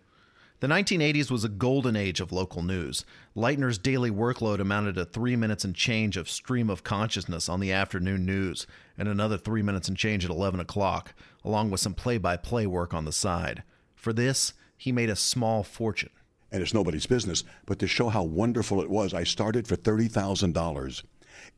The 0.60 0.66
1980s 0.66 1.30
was 1.30 1.44
a 1.44 1.48
golden 1.48 1.96
age 1.96 2.20
of 2.20 2.30
local 2.30 2.62
news. 2.62 3.06
Leitner's 3.34 3.78
daily 3.78 4.10
workload 4.10 4.60
amounted 4.60 4.96
to 4.96 5.06
three 5.06 5.34
minutes 5.34 5.64
and 5.64 5.74
change 5.74 6.18
of 6.18 6.28
stream 6.28 6.68
of 6.68 6.84
consciousness 6.84 7.48
on 7.48 7.58
the 7.58 7.72
afternoon 7.72 8.26
news, 8.26 8.66
and 8.98 9.08
another 9.08 9.38
three 9.38 9.62
minutes 9.62 9.88
and 9.88 9.96
change 9.96 10.26
at 10.26 10.30
11 10.30 10.60
o'clock, 10.60 11.14
along 11.42 11.70
with 11.70 11.80
some 11.80 11.94
play 11.94 12.18
by 12.18 12.36
play 12.36 12.66
work 12.66 12.92
on 12.92 13.06
the 13.06 13.12
side. 13.12 13.62
For 13.94 14.12
this, 14.12 14.52
he 14.76 14.92
made 14.92 15.08
a 15.08 15.16
small 15.16 15.62
fortune. 15.62 16.10
And 16.50 16.62
it's 16.62 16.74
nobody's 16.74 17.06
business, 17.06 17.44
but 17.66 17.78
to 17.80 17.86
show 17.86 18.08
how 18.08 18.22
wonderful 18.22 18.80
it 18.80 18.88
was, 18.88 19.12
I 19.12 19.24
started 19.24 19.68
for 19.68 19.76
$30,000 19.76 20.54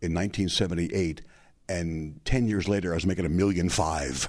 in 0.02 0.14
1978, 0.14 1.22
and 1.68 2.24
10 2.24 2.48
years 2.48 2.68
later, 2.68 2.92
I 2.92 2.96
was 2.96 3.06
making 3.06 3.26
a 3.26 3.30
million 3.30 3.68
five 3.68 4.28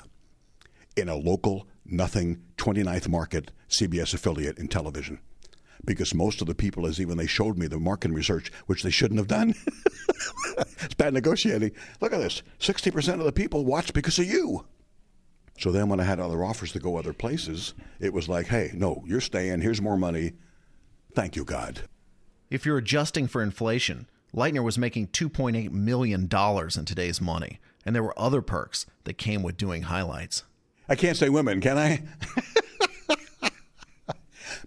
in 0.96 1.10
a 1.10 1.16
local 1.16 1.68
nothing 1.86 2.44
29th 2.58 3.08
market 3.08 3.52
CBS 3.70 4.14
affiliate 4.14 4.60
in 4.60 4.68
television. 4.68 5.20
Because 5.84 6.14
most 6.14 6.42
of 6.42 6.48
the 6.48 6.54
people, 6.54 6.86
as 6.86 7.02
even 7.02 7.18
they 7.18 7.26
showed 7.26 7.58
me 7.58 7.66
the 7.66 7.80
marketing 7.80 8.16
research, 8.16 8.52
which 8.68 8.84
they 8.84 8.92
shouldn't 8.92 9.20
have 9.20 9.28
done, 9.28 9.56
it's 10.82 10.94
bad 10.94 11.14
negotiating. 11.14 11.72
Look 12.02 12.14
at 12.14 12.20
this 12.20 12.44
60% 12.60 13.14
of 13.14 13.26
the 13.26 13.32
people 13.32 13.66
watch 13.66 13.92
because 13.94 14.20
of 14.20 14.26
you. 14.26 14.66
So 15.58 15.72
then 15.72 15.90
when 15.90 16.00
I 16.00 16.04
had 16.04 16.20
other 16.20 16.44
offers 16.44 16.72
to 16.74 16.80
go 16.80 16.98
other 16.98 17.14
places, 17.14 17.74
it 18.00 18.14
was 18.14 18.30
like, 18.30 18.48
hey, 18.48 18.72
no, 18.74 19.04
you're 19.08 19.22
staying. 19.22 19.62
Here's 19.62 19.82
more 19.82 19.98
money. 19.98 20.34
Thank 21.14 21.36
you, 21.36 21.44
God. 21.44 21.82
If 22.50 22.66
you're 22.66 22.78
adjusting 22.78 23.28
for 23.28 23.42
inflation, 23.42 24.08
Leitner 24.36 24.64
was 24.64 24.78
making 24.78 25.08
$2.8 25.08 25.72
million 25.72 26.24
in 26.24 26.86
today's 26.86 27.22
money, 27.22 27.60
and 27.86 27.96
there 27.96 28.04
were 28.04 28.18
other 28.20 28.42
perks 28.42 28.86
that 29.04 29.18
came 29.18 29.44
with 29.44 29.58
doing 29.58 29.84
highlights. 29.84 30.44
I 30.88 30.96
can't 30.96 31.18
say 31.18 31.30
women, 31.30 31.62
can 31.62 31.78
I? 31.78 32.04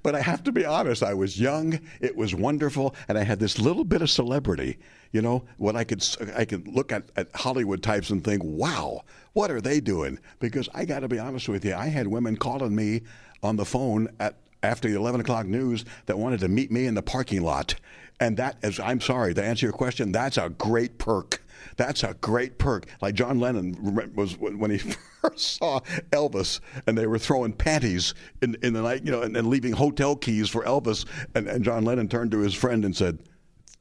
But 0.05 0.15
I 0.15 0.21
have 0.21 0.43
to 0.45 0.53
be 0.53 0.67
honest, 0.67 1.03
I 1.03 1.15
was 1.15 1.41
young, 1.41 1.81
it 1.99 2.15
was 2.15 2.35
wonderful, 2.35 2.95
and 3.09 3.17
I 3.17 3.25
had 3.25 3.41
this 3.41 3.59
little 3.59 3.85
bit 3.85 4.03
of 4.03 4.11
celebrity. 4.11 4.79
You 5.13 5.23
know, 5.23 5.45
when 5.57 5.77
I 5.77 5.85
could 5.85 6.07
I 6.37 6.45
could 6.45 6.69
look 6.69 6.93
at, 6.93 7.05
at 7.17 7.35
Hollywood 7.35 7.83
types 7.83 8.11
and 8.11 8.23
think, 8.23 8.43
wow, 8.45 9.05
what 9.33 9.51
are 9.51 9.63
they 9.63 9.81
doing? 9.81 10.19
Because 10.41 10.69
I 10.75 10.85
got 10.85 11.01
to 11.01 11.09
be 11.09 11.19
honest 11.19 11.49
with 11.49 11.65
you, 11.65 11.75
I 11.75 11.87
had 11.87 12.07
women 12.07 12.37
calling 12.37 12.75
me 12.75 13.01
on 13.43 13.57
the 13.57 13.65
phone 13.65 14.09
at 14.21 14.37
after 14.64 14.88
the 14.88 14.97
11 14.97 15.21
o'clock 15.21 15.47
news 15.47 15.85
that 16.06 16.18
wanted 16.18 16.40
to 16.40 16.49
meet 16.49 16.71
me 16.71 16.87
in 16.87 16.94
the 16.94 17.02
parking 17.02 17.42
lot. 17.42 17.75
And 18.21 18.37
that 18.37 18.56
is, 18.62 18.80
I'm 18.80 19.00
sorry, 19.00 19.35
to 19.35 19.44
answer 19.44 19.66
your 19.66 19.73
question, 19.73 20.12
that's 20.12 20.38
a 20.38 20.50
great 20.50 20.99
perk. 20.99 21.42
That's 21.76 22.04
a 22.04 22.14
great 22.14 22.59
perk. 22.59 22.87
Like 23.00 23.14
John 23.14 23.40
Lennon 23.40 23.76
was 24.14 24.38
when 24.38 24.71
he 24.71 24.78
first 25.23 25.56
saw 25.56 25.80
Elvis, 26.11 26.61
and 26.87 26.97
they 26.97 27.06
were 27.06 27.18
throwing 27.18 27.52
panties 27.52 28.14
in, 28.42 28.56
in 28.62 28.73
the 28.73 28.83
night, 28.83 29.04
you 29.04 29.11
know, 29.11 29.23
and, 29.23 29.37
and 29.37 29.49
leaving 29.49 29.73
hotel 29.73 30.14
keys 30.14 30.49
for 30.49 30.64
Elvis. 30.64 31.04
And, 31.35 31.49
and 31.49 31.64
John 31.64 31.85
Lennon 31.85 32.09
turned 32.09 32.30
to 32.33 32.38
his 32.38 32.54
friend 32.54 32.85
and 32.85 32.97
said, 32.97 33.18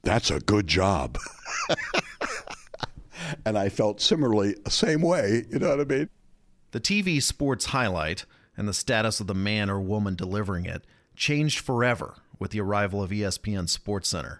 "That's 0.02 0.30
a 0.30 0.40
good 0.40 0.66
job." 0.66 1.18
and 3.46 3.56
I 3.56 3.68
felt 3.68 4.00
similarly 4.00 4.56
same 4.68 5.02
way. 5.02 5.44
You 5.50 5.58
know 5.58 5.70
what 5.76 5.80
I 5.80 5.84
mean? 5.84 6.08
The 6.72 6.80
TV 6.80 7.22
sports 7.22 7.66
highlight 7.66 8.24
and 8.56 8.68
the 8.68 8.74
status 8.74 9.20
of 9.20 9.26
the 9.26 9.34
man 9.34 9.70
or 9.70 9.80
woman 9.80 10.14
delivering 10.14 10.66
it 10.66 10.84
changed 11.16 11.60
forever 11.60 12.14
with 12.38 12.50
the 12.50 12.60
arrival 12.60 13.02
of 13.02 13.10
ESPN 13.10 13.66
SportsCenter. 13.66 14.38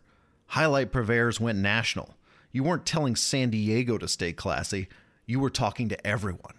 Highlight 0.48 0.92
purveyors 0.92 1.40
went 1.40 1.58
national. 1.58 2.16
You 2.52 2.62
weren't 2.62 2.86
telling 2.86 3.16
San 3.16 3.50
Diego 3.50 3.98
to 3.98 4.08
stay 4.08 4.32
classy, 4.32 4.88
you 5.26 5.40
were 5.40 5.50
talking 5.50 5.88
to 5.88 6.06
everyone. 6.06 6.54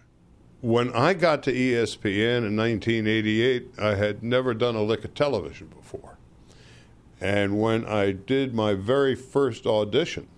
When 0.60 0.92
I 0.92 1.14
got 1.14 1.42
to 1.44 1.52
ESPN 1.52 2.38
in 2.38 2.56
1988, 2.56 3.74
I 3.78 3.94
had 3.94 4.22
never 4.22 4.54
done 4.54 4.74
a 4.74 4.82
lick 4.82 5.04
of 5.04 5.14
television 5.14 5.68
before. 5.68 6.18
And 7.20 7.60
when 7.60 7.84
I 7.86 8.12
did 8.12 8.54
my 8.54 8.74
very 8.74 9.14
first 9.14 9.66
audition, 9.66 10.28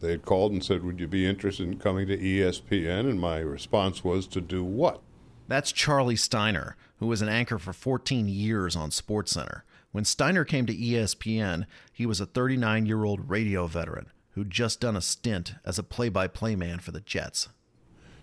they 0.00 0.12
had 0.12 0.24
called 0.24 0.52
and 0.52 0.64
said, 0.64 0.84
Would 0.84 1.00
you 1.00 1.06
be 1.06 1.26
interested 1.26 1.66
in 1.66 1.78
coming 1.78 2.06
to 2.08 2.16
ESPN? 2.16 3.08
And 3.08 3.20
my 3.20 3.38
response 3.38 4.02
was, 4.02 4.26
To 4.28 4.40
do 4.40 4.64
what? 4.64 5.00
That's 5.46 5.72
Charlie 5.72 6.16
Steiner, 6.16 6.76
who 6.98 7.06
was 7.06 7.20
an 7.20 7.28
anchor 7.28 7.58
for 7.58 7.72
14 7.72 8.28
years 8.28 8.74
on 8.76 8.90
SportsCenter. 8.90 9.62
When 9.92 10.04
Steiner 10.04 10.44
came 10.44 10.66
to 10.66 10.74
ESPN, 10.74 11.66
he 11.92 12.06
was 12.06 12.20
a 12.20 12.26
39 12.26 12.86
year 12.86 13.04
old 13.04 13.28
radio 13.28 13.66
veteran 13.66 14.06
who'd 14.30 14.50
just 14.50 14.80
done 14.80 14.96
a 14.96 15.00
stint 15.00 15.54
as 15.64 15.78
a 15.78 15.82
play 15.82 16.08
by 16.08 16.26
play 16.26 16.56
man 16.56 16.80
for 16.80 16.90
the 16.90 17.00
Jets. 17.00 17.48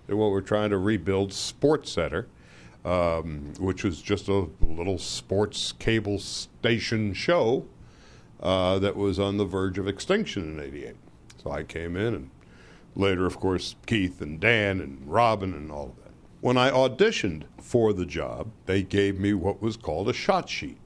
And 0.07 0.17
what 0.17 0.31
we're 0.31 0.41
trying 0.41 0.71
to 0.71 0.77
rebuild 0.77 1.29
SportsCenter, 1.29 2.25
um, 2.83 3.53
which 3.59 3.83
was 3.83 4.01
just 4.01 4.27
a 4.27 4.47
little 4.59 4.97
sports 4.97 5.71
cable 5.71 6.19
station 6.19 7.13
show 7.13 7.65
uh, 8.41 8.79
that 8.79 8.95
was 8.95 9.19
on 9.19 9.37
the 9.37 9.45
verge 9.45 9.77
of 9.77 9.87
extinction 9.87 10.59
in 10.59 10.59
88. 10.59 10.95
So 11.43 11.51
I 11.51 11.63
came 11.63 11.95
in, 11.95 12.13
and 12.13 12.31
later, 12.95 13.25
of 13.25 13.39
course, 13.39 13.75
Keith 13.85 14.21
and 14.21 14.39
Dan 14.39 14.81
and 14.81 15.09
Robin 15.09 15.53
and 15.53 15.71
all 15.71 15.95
of. 15.97 16.00
When 16.41 16.57
I 16.57 16.71
auditioned 16.71 17.43
for 17.59 17.93
the 17.93 18.05
job, 18.05 18.49
they 18.65 18.81
gave 18.81 19.19
me 19.19 19.31
what 19.31 19.61
was 19.61 19.77
called 19.77 20.09
a 20.09 20.13
shot 20.13 20.49
sheet, 20.49 20.79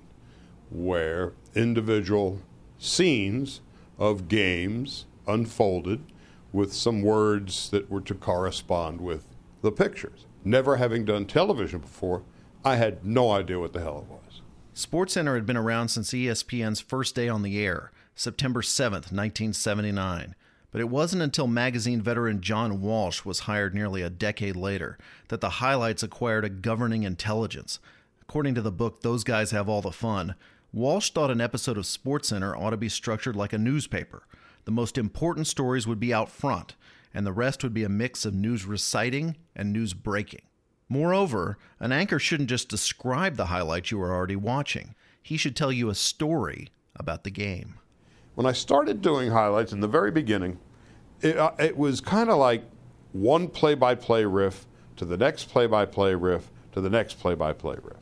where 0.69 1.31
individual 1.55 2.41
scenes 2.77 3.61
of 3.97 4.27
games 4.27 5.05
unfolded 5.25 6.03
with 6.51 6.73
some 6.73 7.01
words 7.01 7.69
that 7.69 7.89
were 7.89 8.01
to 8.01 8.13
correspond 8.13 8.99
with 8.99 9.27
the 9.61 9.71
pictures. 9.71 10.25
Never 10.43 10.75
having 10.75 11.05
done 11.05 11.25
television 11.25 11.79
before, 11.79 12.23
I 12.65 12.75
had 12.75 13.05
no 13.05 13.31
idea 13.31 13.57
what 13.57 13.71
the 13.71 13.79
hell 13.79 14.05
it 14.05 14.11
was. 14.11 14.41
SportsCenter 14.75 15.35
had 15.35 15.45
been 15.45 15.55
around 15.55 15.87
since 15.87 16.11
ESPN's 16.11 16.81
first 16.81 17.15
day 17.15 17.29
on 17.29 17.43
the 17.43 17.63
air, 17.63 17.93
September 18.13 18.61
7th, 18.61 19.13
1979. 19.13 20.35
But 20.75 20.81
it 20.81 20.89
wasn't 20.89 21.21
until 21.21 21.47
magazine 21.47 22.01
veteran 22.01 22.41
John 22.41 22.81
Walsh 22.81 23.23
was 23.23 23.39
hired 23.47 23.73
nearly 23.73 24.01
a 24.01 24.09
decade 24.09 24.57
later 24.57 24.97
that 25.29 25.39
the 25.39 25.61
highlights 25.61 26.03
acquired 26.03 26.43
a 26.43 26.49
governing 26.49 27.03
intelligence. 27.03 27.79
According 28.23 28.55
to 28.55 28.61
the 28.61 28.73
book 28.73 28.99
Those 28.99 29.23
Guys 29.23 29.51
Have 29.51 29.69
All 29.69 29.81
the 29.81 29.93
Fun, 29.93 30.35
Walsh 30.73 31.11
thought 31.11 31.31
an 31.31 31.39
episode 31.39 31.77
of 31.77 31.85
SportsCenter 31.85 32.59
ought 32.59 32.71
to 32.71 32.75
be 32.75 32.89
structured 32.89 33.37
like 33.37 33.53
a 33.53 33.57
newspaper. 33.57 34.27
The 34.65 34.71
most 34.71 34.97
important 34.97 35.47
stories 35.47 35.87
would 35.87 35.97
be 35.97 36.13
out 36.13 36.29
front, 36.29 36.75
and 37.13 37.25
the 37.25 37.31
rest 37.31 37.63
would 37.63 37.73
be 37.73 37.85
a 37.85 37.87
mix 37.87 38.25
of 38.25 38.33
news 38.33 38.65
reciting 38.65 39.37
and 39.55 39.71
news 39.71 39.93
breaking. 39.93 40.41
Moreover, 40.89 41.57
an 41.79 41.93
anchor 41.93 42.19
shouldn't 42.19 42.49
just 42.49 42.67
describe 42.67 43.37
the 43.37 43.45
highlights 43.45 43.91
you 43.91 44.01
are 44.01 44.13
already 44.13 44.35
watching. 44.35 44.93
He 45.23 45.37
should 45.37 45.55
tell 45.55 45.71
you 45.71 45.87
a 45.87 45.95
story 45.95 46.67
about 46.97 47.23
the 47.23 47.31
game. 47.31 47.75
When 48.35 48.45
I 48.45 48.51
started 48.51 49.01
doing 49.01 49.31
highlights 49.31 49.71
in 49.71 49.79
the 49.79 49.87
very 49.87 50.11
beginning, 50.11 50.59
it, 51.25 51.37
uh, 51.37 51.51
it 51.57 51.75
was 51.75 52.01
kind 52.01 52.29
of 52.29 52.37
like 52.37 52.63
one 53.11 53.47
play 53.47 53.73
by 53.73 53.95
play 53.95 54.25
riff 54.25 54.65
to 54.97 55.05
the 55.05 55.17
next 55.17 55.49
play 55.49 55.65
by 55.65 55.85
play 55.85 56.13
riff 56.13 56.51
to 56.73 56.81
the 56.81 56.89
next 56.89 57.19
play 57.19 57.33
by 57.33 57.51
play 57.51 57.75
riff. 57.81 57.97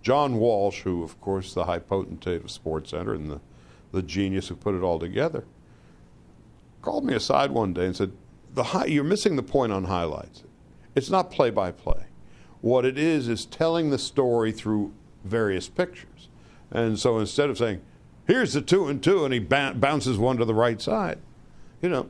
John 0.00 0.36
Walsh, 0.38 0.82
who, 0.82 1.02
of 1.02 1.20
course, 1.20 1.52
the 1.52 1.64
high 1.64 1.80
potentate 1.80 2.42
of 2.44 2.50
Sports 2.50 2.90
Center 2.90 3.12
and 3.12 3.30
the, 3.30 3.40
the 3.92 4.02
genius 4.02 4.48
who 4.48 4.56
put 4.56 4.74
it 4.74 4.82
all 4.82 4.98
together, 4.98 5.44
called 6.80 7.04
me 7.04 7.14
aside 7.14 7.50
one 7.50 7.74
day 7.74 7.86
and 7.86 7.96
said, 7.96 8.12
the 8.54 8.62
high, 8.62 8.86
You're 8.86 9.04
missing 9.04 9.36
the 9.36 9.42
point 9.42 9.72
on 9.72 9.84
highlights. 9.84 10.44
It's 10.94 11.10
not 11.10 11.30
play 11.30 11.50
by 11.50 11.72
play. 11.72 12.06
What 12.62 12.86
it 12.86 12.96
is, 12.96 13.28
is 13.28 13.44
telling 13.44 13.90
the 13.90 13.98
story 13.98 14.50
through 14.50 14.94
various 15.24 15.68
pictures. 15.68 16.28
And 16.70 16.98
so 16.98 17.18
instead 17.18 17.50
of 17.50 17.58
saying, 17.58 17.82
Here's 18.26 18.54
the 18.54 18.62
two 18.62 18.88
and 18.88 19.02
two, 19.02 19.24
and 19.24 19.34
he 19.34 19.40
bounces 19.40 20.16
one 20.16 20.36
to 20.38 20.44
the 20.44 20.54
right 20.54 20.80
side, 20.80 21.18
you 21.82 21.88
know, 21.88 22.08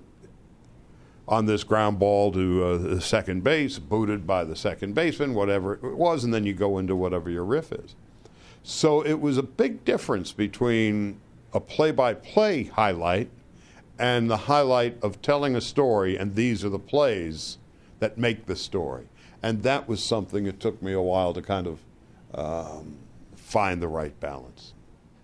on 1.29 1.47
this 1.47 1.65
ground 1.65 1.99
ball 1.99 2.33
to 2.33 2.65
uh, 2.65 3.01
second 3.01 3.43
base, 3.43 3.79
booted 3.79 4.27
by 4.27 4.45
the 4.45 4.57
second 4.57 4.95
baseman, 4.95 5.35
whatever 5.35 5.75
it 5.75 5.97
was, 5.97 6.25
and 6.25 6.33
then 6.33 6.45
you 6.45 6.53
go 6.53 6.79
into 6.79 6.95
whatever 6.95 7.29
your 7.31 7.45
riff 7.45 7.73
is. 7.73 7.95
So 8.63 9.01
it 9.05 9.21
was 9.21 9.37
a 9.37 9.43
big 9.43 9.85
difference 9.85 10.33
between 10.33 11.21
a 11.53 11.61
play 11.61 11.91
by 11.91 12.15
play 12.15 12.65
highlight 12.65 13.31
and 13.99 14.31
the 14.31 14.37
highlight 14.37 15.03
of 15.03 15.23
telling 15.23 15.57
a 15.57 15.61
story, 15.61 16.17
and 16.17 16.35
these 16.35 16.65
are 16.65 16.69
the 16.69 16.79
plays 16.79 17.59
that 17.99 18.19
make 18.19 18.47
the 18.47 18.57
story. 18.57 19.09
And 19.43 19.63
that 19.63 19.89
was 19.89 20.03
something 20.03 20.47
it 20.47 20.61
took 20.61 20.83
me 20.83 20.93
a 20.93 21.01
while 21.01 21.33
to 21.33 21.43
kind 21.43 21.67
of 21.67 21.79
um, 22.35 22.97
find 23.35 23.81
the 23.81 23.89
right 23.89 24.19
balance. 24.21 24.75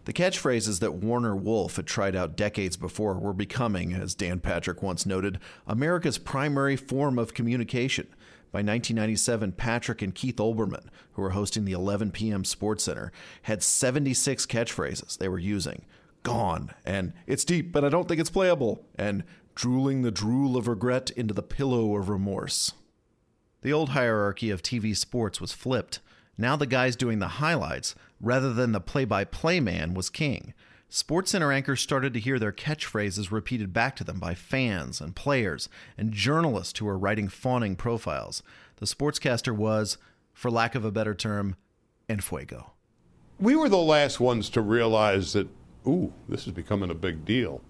The 0.04 0.12
catchphrases 0.12 0.80
that 0.80 0.94
Warner 0.94 1.36
Wolf 1.36 1.76
had 1.76 1.86
tried 1.86 2.16
out 2.16 2.36
decades 2.36 2.76
before 2.76 3.14
were 3.14 3.32
becoming, 3.32 3.92
as 3.92 4.16
Dan 4.16 4.40
Patrick 4.40 4.82
once 4.82 5.06
noted, 5.06 5.38
America's 5.66 6.18
primary 6.18 6.76
form 6.76 7.18
of 7.18 7.34
communication. 7.34 8.08
By 8.50 8.58
1997, 8.58 9.52
Patrick 9.52 10.02
and 10.02 10.14
Keith 10.14 10.36
Olbermann, 10.36 10.88
who 11.12 11.22
were 11.22 11.30
hosting 11.30 11.64
the 11.64 11.72
11 11.72 12.10
p.m. 12.10 12.44
Sports 12.44 12.84
Center, 12.84 13.12
had 13.42 13.62
76 13.62 14.44
catchphrases 14.46 15.16
they 15.16 15.28
were 15.28 15.38
using. 15.38 15.84
Gone, 16.24 16.72
and 16.84 17.12
it's 17.26 17.44
deep, 17.44 17.72
but 17.72 17.84
I 17.84 17.88
don't 17.88 18.08
think 18.08 18.20
it's 18.20 18.28
playable, 18.28 18.84
and 18.96 19.24
drooling 19.54 20.02
the 20.02 20.10
drool 20.10 20.56
of 20.56 20.68
regret 20.68 21.10
into 21.10 21.32
the 21.32 21.42
pillow 21.42 21.96
of 21.96 22.08
remorse. 22.08 22.72
The 23.62 23.72
old 23.72 23.90
hierarchy 23.90 24.50
of 24.50 24.62
TV 24.62 24.96
sports 24.96 25.40
was 25.40 25.52
flipped. 25.52 26.00
Now 26.38 26.56
the 26.56 26.66
guys 26.66 26.96
doing 26.96 27.18
the 27.18 27.28
highlights, 27.28 27.94
rather 28.20 28.52
than 28.52 28.72
the 28.72 28.80
play 28.80 29.04
by 29.04 29.24
play 29.24 29.60
man, 29.60 29.94
was 29.94 30.10
king. 30.10 30.54
SportsCenter 30.90 31.54
anchors 31.54 31.80
started 31.80 32.12
to 32.14 32.20
hear 32.20 32.38
their 32.38 32.52
catchphrases 32.52 33.30
repeated 33.30 33.72
back 33.72 33.96
to 33.96 34.04
them 34.04 34.18
by 34.18 34.34
fans 34.34 35.00
and 35.00 35.16
players 35.16 35.68
and 35.96 36.12
journalists 36.12 36.78
who 36.78 36.84
were 36.84 36.98
writing 36.98 37.28
fawning 37.28 37.76
profiles. 37.76 38.42
The 38.76 38.86
sportscaster 38.86 39.56
was, 39.56 39.96
for 40.34 40.50
lack 40.50 40.74
of 40.74 40.84
a 40.84 40.92
better 40.92 41.14
term, 41.14 41.56
en 42.08 42.20
fuego. 42.20 42.72
We 43.40 43.56
were 43.56 43.68
the 43.68 43.78
last 43.78 44.20
ones 44.20 44.50
to 44.50 44.60
realize 44.60 45.32
that, 45.32 45.48
ooh, 45.86 46.12
this 46.28 46.46
is 46.46 46.52
becoming 46.52 46.90
a 46.90 46.94
big 46.94 47.24
deal. 47.24 47.62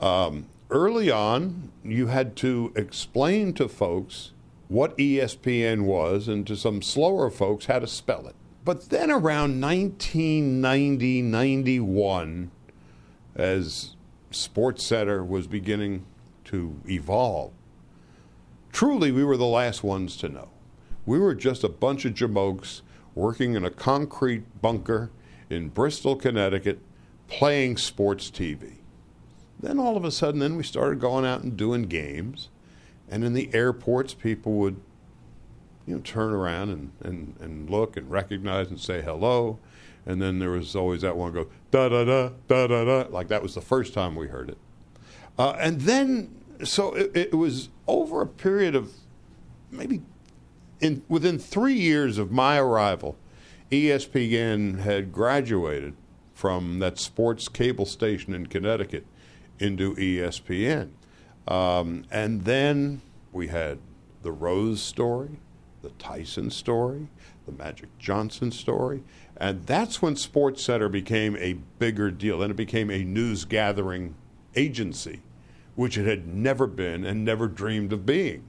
Um, 0.00 0.46
early 0.70 1.10
on, 1.10 1.72
you 1.84 2.06
had 2.06 2.36
to 2.36 2.72
explain 2.76 3.54
to 3.54 3.68
folks 3.68 4.32
what 4.72 4.96
ESPN 4.96 5.82
was 5.82 6.28
and 6.28 6.46
to 6.46 6.56
some 6.56 6.80
slower 6.80 7.30
folks 7.30 7.66
how 7.66 7.78
to 7.78 7.86
spell 7.86 8.26
it. 8.26 8.34
But 8.64 8.88
then 8.88 9.10
around 9.10 9.60
1990, 9.60 11.20
91, 11.20 12.50
as 13.36 13.96
Sports 14.30 14.86
Center 14.86 15.22
was 15.22 15.46
beginning 15.46 16.06
to 16.46 16.80
evolve, 16.88 17.52
truly 18.72 19.12
we 19.12 19.22
were 19.22 19.36
the 19.36 19.44
last 19.44 19.84
ones 19.84 20.16
to 20.16 20.30
know. 20.30 20.48
We 21.04 21.18
were 21.18 21.34
just 21.34 21.64
a 21.64 21.68
bunch 21.68 22.06
of 22.06 22.14
jamokes 22.14 22.80
working 23.14 23.54
in 23.54 23.66
a 23.66 23.70
concrete 23.70 24.62
bunker 24.62 25.10
in 25.50 25.68
Bristol, 25.68 26.16
Connecticut, 26.16 26.80
playing 27.28 27.76
sports 27.76 28.30
TV. 28.30 28.76
Then 29.60 29.78
all 29.78 29.98
of 29.98 30.04
a 30.04 30.10
sudden, 30.10 30.40
then 30.40 30.56
we 30.56 30.62
started 30.62 30.98
going 30.98 31.26
out 31.26 31.42
and 31.42 31.58
doing 31.58 31.82
games. 31.82 32.48
And 33.12 33.24
in 33.24 33.34
the 33.34 33.50
airports, 33.52 34.14
people 34.14 34.54
would, 34.54 34.80
you 35.86 35.94
know, 35.94 36.00
turn 36.00 36.32
around 36.32 36.70
and, 36.70 36.92
and, 37.02 37.36
and 37.40 37.68
look 37.68 37.98
and 37.98 38.10
recognize 38.10 38.68
and 38.68 38.80
say 38.80 39.02
hello. 39.02 39.58
and 40.06 40.20
then 40.20 40.38
there 40.38 40.50
was 40.50 40.74
always 40.74 41.02
that 41.02 41.14
one 41.14 41.30
go 41.30 41.46
da 41.70 41.90
da 41.90 42.04
da 42.04 42.30
da 42.48 42.66
da 42.66 42.84
da, 42.84 43.08
like 43.10 43.28
that 43.28 43.42
was 43.42 43.54
the 43.54 43.60
first 43.60 43.92
time 43.92 44.16
we 44.16 44.28
heard 44.28 44.48
it. 44.48 44.56
Uh, 45.38 45.54
and 45.58 45.82
then, 45.82 46.34
so 46.64 46.94
it, 46.94 47.12
it 47.14 47.34
was 47.34 47.68
over 47.86 48.22
a 48.22 48.26
period 48.26 48.74
of 48.74 48.92
maybe 49.70 50.00
in 50.80 51.02
within 51.06 51.38
three 51.38 51.74
years 51.74 52.16
of 52.16 52.32
my 52.32 52.58
arrival, 52.58 53.18
ESPN 53.70 54.80
had 54.80 55.12
graduated 55.12 55.94
from 56.32 56.78
that 56.78 56.98
sports 56.98 57.46
cable 57.48 57.84
station 57.86 58.32
in 58.32 58.46
Connecticut 58.46 59.06
into 59.58 59.94
ESPN. 59.96 60.92
Um, 61.48 62.04
and 62.10 62.44
then 62.44 63.02
we 63.32 63.48
had 63.48 63.78
the 64.22 64.32
Rose 64.32 64.82
story, 64.82 65.30
the 65.82 65.90
Tyson 65.90 66.50
story, 66.50 67.08
the 67.46 67.52
Magic 67.52 67.88
Johnson 67.98 68.50
story. 68.50 69.02
And 69.36 69.66
that's 69.66 70.00
when 70.00 70.16
Sports 70.16 70.62
Center 70.62 70.88
became 70.88 71.36
a 71.36 71.54
bigger 71.78 72.10
deal. 72.10 72.38
Then 72.38 72.50
it 72.50 72.56
became 72.56 72.90
a 72.90 73.02
news 73.02 73.44
gathering 73.44 74.14
agency, 74.54 75.22
which 75.74 75.98
it 75.98 76.06
had 76.06 76.28
never 76.28 76.66
been 76.66 77.04
and 77.04 77.24
never 77.24 77.48
dreamed 77.48 77.92
of 77.92 78.06
being. 78.06 78.44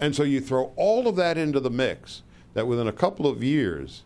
And 0.00 0.14
so 0.14 0.22
you 0.22 0.40
throw 0.40 0.72
all 0.76 1.06
of 1.06 1.16
that 1.16 1.36
into 1.38 1.60
the 1.60 1.70
mix, 1.70 2.22
that 2.54 2.66
within 2.66 2.88
a 2.88 2.92
couple 2.92 3.26
of 3.26 3.42
years, 3.42 4.04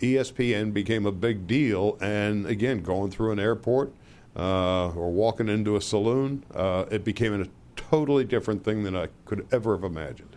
ESPN 0.00 0.72
became 0.72 1.04
a 1.06 1.12
big 1.12 1.46
deal. 1.46 1.98
And 2.00 2.46
again, 2.46 2.82
going 2.82 3.10
through 3.10 3.32
an 3.32 3.38
airport 3.38 3.92
or 4.36 5.10
walking 5.10 5.48
into 5.48 5.76
a 5.76 5.80
saloon, 5.80 6.44
uh, 6.54 6.84
it 6.90 7.04
became 7.04 7.40
a 7.40 7.46
totally 7.76 8.24
different 8.24 8.64
thing 8.64 8.84
than 8.84 8.96
I 8.96 9.08
could 9.24 9.46
ever 9.52 9.74
have 9.74 9.84
imagined. 9.84 10.36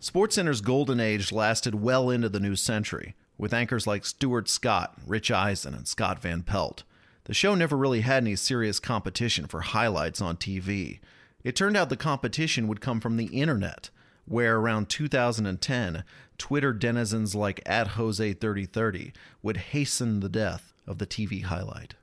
SportsCenter's 0.00 0.60
golden 0.60 1.00
age 1.00 1.32
lasted 1.32 1.74
well 1.76 2.10
into 2.10 2.28
the 2.28 2.40
new 2.40 2.56
century, 2.56 3.14
with 3.38 3.54
anchors 3.54 3.86
like 3.86 4.04
Stuart 4.04 4.48
Scott, 4.48 4.94
Rich 5.06 5.30
Eisen, 5.30 5.74
and 5.74 5.88
Scott 5.88 6.20
Van 6.20 6.42
Pelt. 6.42 6.84
The 7.24 7.34
show 7.34 7.54
never 7.54 7.76
really 7.76 8.02
had 8.02 8.22
any 8.22 8.36
serious 8.36 8.78
competition 8.78 9.46
for 9.46 9.62
highlights 9.62 10.20
on 10.20 10.36
TV. 10.36 11.00
It 11.42 11.56
turned 11.56 11.76
out 11.76 11.88
the 11.88 11.96
competition 11.96 12.68
would 12.68 12.82
come 12.82 13.00
from 13.00 13.16
the 13.16 13.26
internet, 13.26 13.88
where 14.26 14.56
around 14.56 14.88
2010, 14.90 16.04
Twitter 16.36 16.72
denizens 16.72 17.34
like 17.34 17.62
at 17.64 17.88
Jose3030 17.88 19.12
would 19.42 19.56
hasten 19.56 20.20
the 20.20 20.28
death 20.28 20.74
of 20.86 20.98
the 20.98 21.06
TV 21.06 21.44
highlight. 21.44 21.94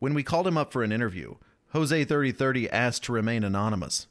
When 0.00 0.14
we 0.14 0.22
called 0.22 0.46
him 0.46 0.56
up 0.56 0.72
for 0.72 0.82
an 0.82 0.92
interview, 0.92 1.34
Jose3030 1.74 2.70
asked 2.72 3.04
to 3.04 3.12
remain 3.12 3.44
anonymous. 3.44 4.06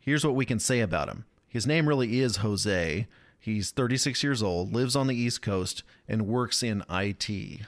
Here's 0.00 0.24
what 0.24 0.34
we 0.34 0.44
can 0.44 0.58
say 0.58 0.80
about 0.80 1.08
him. 1.08 1.26
His 1.46 1.64
name 1.64 1.88
really 1.88 2.18
is 2.18 2.38
Jose. 2.38 3.06
He's 3.38 3.70
36 3.70 4.24
years 4.24 4.42
old, 4.42 4.74
lives 4.74 4.96
on 4.96 5.06
the 5.06 5.14
East 5.14 5.40
Coast, 5.40 5.84
and 6.08 6.26
works 6.26 6.64
in 6.64 6.82
IT. 6.90 7.60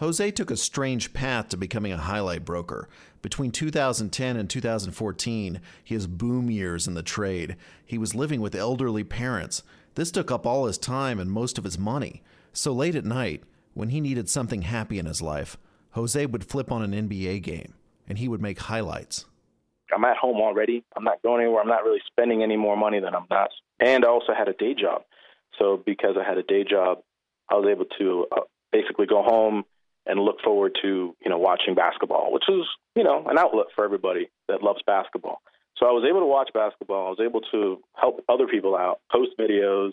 Jose 0.00 0.30
took 0.32 0.50
a 0.50 0.56
strange 0.56 1.12
path 1.12 1.48
to 1.50 1.56
becoming 1.56 1.92
a 1.92 1.96
highlight 1.96 2.44
broker. 2.44 2.88
Between 3.22 3.52
2010 3.52 4.36
and 4.36 4.50
2014, 4.50 5.60
his 5.84 6.08
boom 6.08 6.50
years 6.50 6.88
in 6.88 6.94
the 6.94 7.04
trade, 7.04 7.54
he 7.86 7.98
was 7.98 8.16
living 8.16 8.40
with 8.40 8.56
elderly 8.56 9.04
parents. 9.04 9.62
This 9.94 10.10
took 10.10 10.32
up 10.32 10.44
all 10.44 10.66
his 10.66 10.76
time 10.76 11.20
and 11.20 11.30
most 11.30 11.56
of 11.56 11.62
his 11.62 11.78
money. 11.78 12.24
So 12.52 12.72
late 12.72 12.96
at 12.96 13.04
night, 13.04 13.44
when 13.74 13.90
he 13.90 14.00
needed 14.00 14.28
something 14.28 14.62
happy 14.62 14.98
in 14.98 15.06
his 15.06 15.22
life, 15.22 15.56
Jose 15.92 16.26
would 16.26 16.44
flip 16.44 16.70
on 16.70 16.82
an 16.82 17.08
NBA 17.08 17.42
game 17.42 17.74
and 18.08 18.18
he 18.18 18.28
would 18.28 18.40
make 18.40 18.58
highlights. 18.58 19.26
I'm 19.94 20.04
at 20.04 20.16
home 20.16 20.40
already. 20.40 20.84
I'm 20.96 21.04
not 21.04 21.22
going 21.22 21.42
anywhere. 21.42 21.60
I'm 21.60 21.68
not 21.68 21.84
really 21.84 22.00
spending 22.06 22.42
any 22.42 22.56
more 22.56 22.76
money 22.76 22.98
than 23.00 23.14
I'm 23.14 23.26
not. 23.30 23.50
And 23.78 24.04
I 24.04 24.08
also 24.08 24.32
had 24.36 24.48
a 24.48 24.54
day 24.54 24.74
job. 24.74 25.02
So 25.58 25.82
because 25.84 26.16
I 26.18 26.26
had 26.26 26.38
a 26.38 26.42
day 26.42 26.64
job, 26.64 26.98
I 27.50 27.54
was 27.56 27.68
able 27.70 27.84
to 27.98 28.26
uh, 28.32 28.40
basically 28.72 29.06
go 29.06 29.22
home 29.22 29.64
and 30.06 30.18
look 30.18 30.40
forward 30.42 30.76
to, 30.82 31.14
you 31.20 31.30
know, 31.30 31.38
watching 31.38 31.74
basketball, 31.74 32.32
which 32.32 32.44
is, 32.48 32.64
you 32.96 33.04
know, 33.04 33.24
an 33.28 33.38
outlet 33.38 33.66
for 33.74 33.84
everybody 33.84 34.30
that 34.48 34.62
loves 34.62 34.80
basketball. 34.86 35.42
So 35.76 35.86
I 35.86 35.90
was 35.90 36.04
able 36.08 36.20
to 36.20 36.26
watch 36.26 36.50
basketball. 36.54 37.06
I 37.06 37.10
was 37.10 37.20
able 37.20 37.40
to 37.52 37.82
help 37.94 38.24
other 38.28 38.46
people 38.46 38.76
out, 38.76 39.00
post 39.10 39.32
videos, 39.38 39.92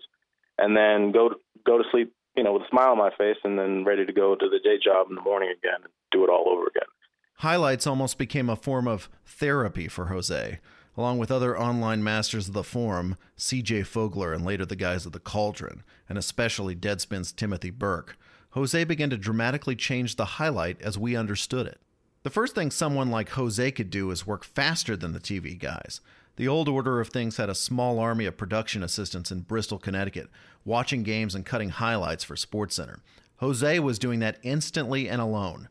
and 0.57 0.75
then 0.75 1.11
go 1.11 1.29
to, 1.29 1.35
go 1.65 1.77
to 1.77 1.83
sleep, 1.91 2.13
you 2.39 2.45
know, 2.45 2.53
with 2.53 2.61
a 2.61 2.69
smile 2.69 2.91
on 2.91 2.97
my 2.97 3.09
face, 3.17 3.35
and 3.43 3.59
then 3.59 3.83
ready 3.83 4.05
to 4.05 4.13
go 4.13 4.33
to 4.33 4.47
the 4.47 4.59
day 4.59 4.79
job 4.81 5.07
in 5.09 5.15
the 5.15 5.21
morning 5.21 5.49
again 5.49 5.81
and 5.83 5.91
do 6.09 6.23
it 6.23 6.29
all 6.29 6.47
over 6.47 6.67
again. 6.67 6.87
Highlights 7.33 7.85
almost 7.85 8.17
became 8.17 8.49
a 8.49 8.55
form 8.55 8.87
of 8.87 9.09
therapy 9.25 9.89
for 9.89 10.05
Jose. 10.05 10.59
Along 10.95 11.17
with 11.17 11.31
other 11.31 11.59
online 11.59 12.01
masters 12.01 12.47
of 12.47 12.53
the 12.53 12.63
forum, 12.63 13.17
CJ 13.37 13.81
Fogler 13.81 14.33
and 14.33 14.45
later 14.45 14.65
the 14.65 14.77
guys 14.77 15.05
of 15.05 15.11
the 15.11 15.19
Cauldron, 15.19 15.83
and 16.07 16.17
especially 16.17 16.77
Deadspin's 16.77 17.33
Timothy 17.33 17.71
Burke, 17.71 18.17
Jose 18.51 18.85
began 18.85 19.09
to 19.09 19.17
dramatically 19.17 19.75
change 19.75 20.15
the 20.15 20.23
highlight 20.25 20.81
as 20.81 20.97
we 20.97 21.17
understood 21.17 21.67
it. 21.67 21.81
The 22.23 22.29
first 22.29 22.55
thing 22.55 22.71
someone 22.71 23.11
like 23.11 23.31
Jose 23.31 23.69
could 23.71 23.89
do 23.89 24.11
is 24.11 24.25
work 24.25 24.45
faster 24.45 24.95
than 24.95 25.11
the 25.11 25.19
TV 25.19 25.59
guys. 25.59 25.99
The 26.39 26.47
old 26.47 26.69
order 26.69 27.01
of 27.01 27.09
things 27.09 27.35
had 27.35 27.49
a 27.49 27.53
small 27.53 27.99
army 27.99 28.23
of 28.23 28.37
production 28.37 28.81
assistants 28.81 29.29
in 29.29 29.41
Bristol, 29.41 29.77
Connecticut, 29.77 30.29
watching 30.63 31.03
games 31.03 31.35
and 31.35 31.45
cutting 31.45 31.67
highlights 31.67 32.23
for 32.23 32.35
SportsCenter. 32.35 33.01
Jose 33.39 33.77
was 33.79 33.99
doing 33.99 34.19
that 34.19 34.37
instantly 34.41 35.09
and 35.09 35.19
alone. 35.19 35.67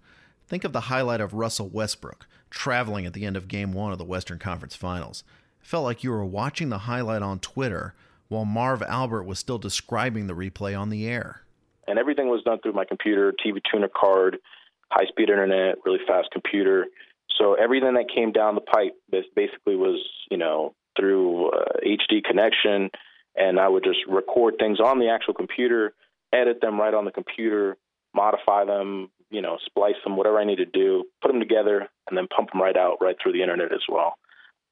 Think 0.46 0.64
of 0.64 0.74
the 0.74 0.82
highlight 0.92 1.22
of 1.22 1.32
Russell 1.32 1.70
Westbrook 1.70 2.26
traveling 2.50 3.06
at 3.06 3.14
the 3.14 3.24
end 3.24 3.34
of 3.34 3.48
Game 3.48 3.72
1 3.72 3.92
of 3.92 3.98
the 3.98 4.04
Western 4.04 4.38
Conference 4.38 4.76
Finals. 4.76 5.24
It 5.62 5.66
felt 5.66 5.84
like 5.84 6.04
you 6.04 6.10
were 6.10 6.22
watching 6.22 6.68
the 6.68 6.80
highlight 6.80 7.22
on 7.22 7.38
Twitter 7.38 7.94
while 8.28 8.44
Marv 8.44 8.82
Albert 8.82 9.22
was 9.22 9.38
still 9.38 9.56
describing 9.56 10.26
the 10.26 10.34
replay 10.34 10.78
on 10.78 10.90
the 10.90 11.08
air. 11.08 11.44
And 11.86 11.98
everything 11.98 12.28
was 12.28 12.42
done 12.42 12.58
through 12.60 12.74
my 12.74 12.84
computer, 12.84 13.32
TV 13.32 13.62
tuner 13.72 13.88
card, 13.88 14.36
high 14.90 15.06
speed 15.06 15.30
internet, 15.30 15.76
really 15.86 16.00
fast 16.06 16.28
computer. 16.30 16.88
So 17.38 17.54
everything 17.54 17.94
that 17.94 18.12
came 18.12 18.32
down 18.32 18.54
the 18.54 18.60
pipe 18.60 18.96
basically 19.10 19.76
was, 19.76 20.04
you 20.30 20.36
know, 20.36 20.74
through 20.98 21.50
uh, 21.50 21.64
HD 21.86 22.22
connection, 22.24 22.90
and 23.36 23.60
I 23.60 23.68
would 23.68 23.84
just 23.84 24.00
record 24.08 24.54
things 24.58 24.80
on 24.80 24.98
the 24.98 25.08
actual 25.08 25.34
computer, 25.34 25.94
edit 26.32 26.60
them 26.60 26.80
right 26.80 26.92
on 26.92 27.04
the 27.04 27.12
computer, 27.12 27.76
modify 28.14 28.64
them, 28.64 29.10
you 29.30 29.40
know, 29.40 29.58
splice 29.64 29.94
them, 30.04 30.16
whatever 30.16 30.38
I 30.38 30.44
need 30.44 30.56
to 30.56 30.66
do, 30.66 31.04
put 31.22 31.28
them 31.28 31.40
together, 31.40 31.88
and 32.08 32.16
then 32.16 32.26
pump 32.34 32.50
them 32.50 32.60
right 32.60 32.76
out 32.76 32.98
right 33.00 33.16
through 33.22 33.32
the 33.32 33.42
internet 33.42 33.72
as 33.72 33.82
well. 33.88 34.14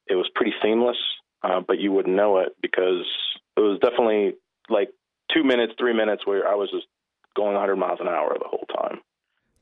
It 0.07 0.15
was 0.15 0.29
pretty 0.35 0.53
seamless, 0.61 0.97
uh, 1.43 1.61
but 1.65 1.79
you 1.79 1.91
wouldn't 1.91 2.15
know 2.15 2.39
it 2.39 2.55
because 2.61 3.05
it 3.55 3.61
was 3.61 3.79
definitely 3.81 4.35
like 4.69 4.89
two 5.33 5.43
minutes, 5.43 5.73
three 5.79 5.93
minutes 5.93 6.25
where 6.25 6.47
I 6.47 6.55
was 6.55 6.69
just 6.71 6.87
going 7.35 7.53
100 7.53 7.75
miles 7.75 7.99
an 8.01 8.07
hour 8.07 8.35
the 8.37 8.49
whole 8.49 8.65
time. 8.75 8.99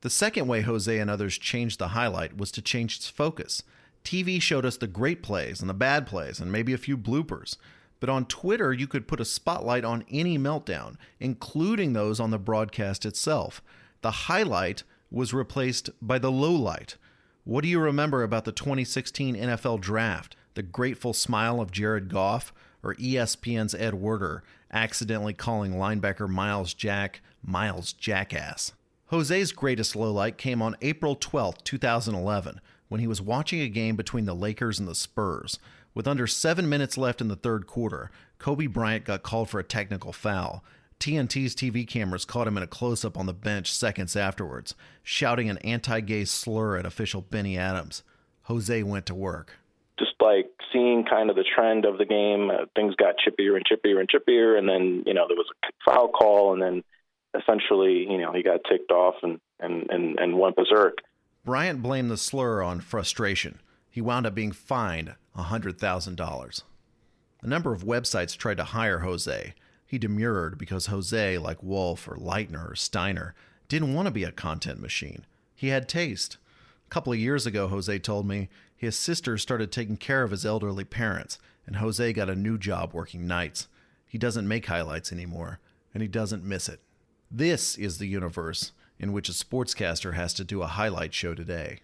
The 0.02 0.10
second 0.10 0.46
way 0.46 0.60
Jose 0.62 0.98
and 0.98 1.10
others 1.10 1.38
changed 1.38 1.78
the 1.78 1.88
highlight 1.88 2.36
was 2.36 2.50
to 2.52 2.62
change 2.62 2.96
its 2.96 3.08
focus. 3.08 3.62
TV 4.04 4.40
showed 4.40 4.64
us 4.64 4.76
the 4.76 4.86
great 4.86 5.22
plays 5.22 5.60
and 5.60 5.68
the 5.68 5.74
bad 5.74 6.06
plays 6.06 6.38
and 6.38 6.52
maybe 6.52 6.72
a 6.72 6.78
few 6.78 6.96
bloopers. 6.96 7.56
But 7.98 8.10
on 8.10 8.26
Twitter, 8.26 8.72
you 8.72 8.86
could 8.86 9.08
put 9.08 9.20
a 9.20 9.24
spotlight 9.24 9.84
on 9.84 10.04
any 10.10 10.38
meltdown, 10.38 10.96
including 11.18 11.92
those 11.92 12.20
on 12.20 12.30
the 12.30 12.38
broadcast 12.38 13.06
itself. 13.06 13.62
The 14.02 14.10
highlight 14.10 14.82
was 15.10 15.34
replaced 15.34 15.90
by 16.00 16.18
the 16.18 16.30
low 16.30 16.52
light. 16.52 16.96
What 17.44 17.62
do 17.62 17.68
you 17.68 17.80
remember 17.80 18.22
about 18.22 18.44
the 18.44 18.52
2016 18.52 19.34
NFL 19.34 19.80
draft? 19.80 20.36
The 20.54 20.62
grateful 20.62 21.12
smile 21.12 21.60
of 21.60 21.70
Jared 21.70 22.08
Goff, 22.08 22.52
or 22.82 22.94
ESPN's 22.96 23.74
Ed 23.74 23.94
Werder 23.94 24.42
accidentally 24.72 25.32
calling 25.32 25.72
linebacker 25.72 26.28
Myles 26.28 26.74
Jack 26.74 27.22
Miles 27.42 27.92
Jackass? 27.92 28.72
Jose's 29.08 29.52
greatest 29.52 29.94
lowlight 29.94 30.36
came 30.36 30.60
on 30.60 30.76
April 30.82 31.14
12, 31.14 31.62
2011, 31.62 32.60
when 32.88 33.00
he 33.00 33.06
was 33.06 33.22
watching 33.22 33.60
a 33.60 33.68
game 33.68 33.94
between 33.94 34.24
the 34.24 34.34
Lakers 34.34 34.80
and 34.80 34.88
the 34.88 34.96
Spurs. 34.96 35.60
With 35.94 36.08
under 36.08 36.26
seven 36.26 36.68
minutes 36.68 36.98
left 36.98 37.20
in 37.20 37.28
the 37.28 37.36
third 37.36 37.68
quarter, 37.68 38.10
Kobe 38.38 38.66
Bryant 38.66 39.04
got 39.04 39.22
called 39.22 39.48
for 39.48 39.60
a 39.60 39.64
technical 39.64 40.12
foul. 40.12 40.64
TNT's 40.98 41.54
TV 41.54 41.86
cameras 41.86 42.24
caught 42.24 42.48
him 42.48 42.56
in 42.56 42.64
a 42.64 42.66
close 42.66 43.04
up 43.04 43.16
on 43.16 43.26
the 43.26 43.32
bench 43.32 43.72
seconds 43.72 44.16
afterwards, 44.16 44.74
shouting 45.04 45.48
an 45.48 45.58
anti 45.58 46.00
gay 46.00 46.24
slur 46.24 46.76
at 46.76 46.84
official 46.84 47.20
Benny 47.20 47.56
Adams. 47.56 48.02
Jose 48.42 48.82
went 48.82 49.06
to 49.06 49.14
work. 49.14 49.52
Just 50.00 50.14
like 50.20 50.50
seeing 50.72 51.04
kind 51.04 51.30
of 51.30 51.36
the 51.36 51.44
trend 51.54 51.84
of 51.84 51.98
the 51.98 52.04
game, 52.04 52.50
uh, 52.50 52.64
things 52.74 52.94
got 52.96 53.14
chippier 53.24 53.54
and 53.54 53.64
chippier 53.64 54.00
and 54.00 54.08
chippier, 54.08 54.58
and 54.58 54.68
then 54.68 55.04
you 55.06 55.14
know 55.14 55.26
there 55.28 55.36
was 55.36 55.46
a 55.64 55.68
foul 55.84 56.08
call, 56.08 56.52
and 56.52 56.60
then 56.60 56.82
essentially 57.38 58.06
you 58.08 58.18
know 58.18 58.32
he 58.32 58.42
got 58.42 58.60
ticked 58.68 58.90
off 58.90 59.14
and 59.22 59.40
and 59.60 59.88
and, 59.90 60.18
and 60.18 60.38
went 60.38 60.56
berserk. 60.56 60.98
Bryant 61.44 61.82
blamed 61.82 62.10
the 62.10 62.16
slur 62.16 62.62
on 62.62 62.80
frustration. 62.80 63.60
He 63.88 64.00
wound 64.00 64.26
up 64.26 64.34
being 64.34 64.52
fined 64.52 65.14
$100,000. 65.38 66.62
A 67.42 67.46
number 67.46 67.72
of 67.72 67.84
websites 67.84 68.36
tried 68.36 68.56
to 68.56 68.64
hire 68.64 68.98
Jose. 68.98 69.54
He 69.86 69.98
demurred 69.98 70.58
because 70.58 70.86
Jose, 70.86 71.38
like 71.38 71.62
Wolf 71.62 72.08
or 72.08 72.16
Leitner 72.16 72.72
or 72.72 72.74
Steiner, 72.74 73.34
didn't 73.68 73.94
want 73.94 74.06
to 74.06 74.12
be 74.12 74.24
a 74.24 74.32
content 74.32 74.80
machine. 74.80 75.24
He 75.54 75.68
had 75.68 75.88
taste. 75.88 76.38
A 76.86 76.90
couple 76.90 77.12
of 77.12 77.18
years 77.18 77.46
ago, 77.46 77.68
Jose 77.68 77.98
told 78.00 78.26
me 78.26 78.48
his 78.76 78.96
sister 78.96 79.38
started 79.38 79.72
taking 79.72 79.96
care 79.96 80.22
of 80.22 80.32
his 80.32 80.44
elderly 80.44 80.84
parents, 80.84 81.38
and 81.66 81.76
Jose 81.76 82.12
got 82.12 82.28
a 82.28 82.34
new 82.34 82.58
job 82.58 82.92
working 82.92 83.26
nights. 83.26 83.68
He 84.04 84.18
doesn't 84.18 84.48
make 84.48 84.66
highlights 84.66 85.12
anymore, 85.12 85.60
and 85.94 86.02
he 86.02 86.08
doesn't 86.08 86.44
miss 86.44 86.68
it. 86.68 86.80
This 87.30 87.76
is 87.76 87.98
the 87.98 88.06
universe 88.06 88.72
in 88.98 89.12
which 89.12 89.28
a 89.28 89.32
sportscaster 89.32 90.14
has 90.14 90.32
to 90.34 90.44
do 90.44 90.62
a 90.62 90.68
highlight 90.68 91.12
show 91.12 91.34
today. 91.34 91.80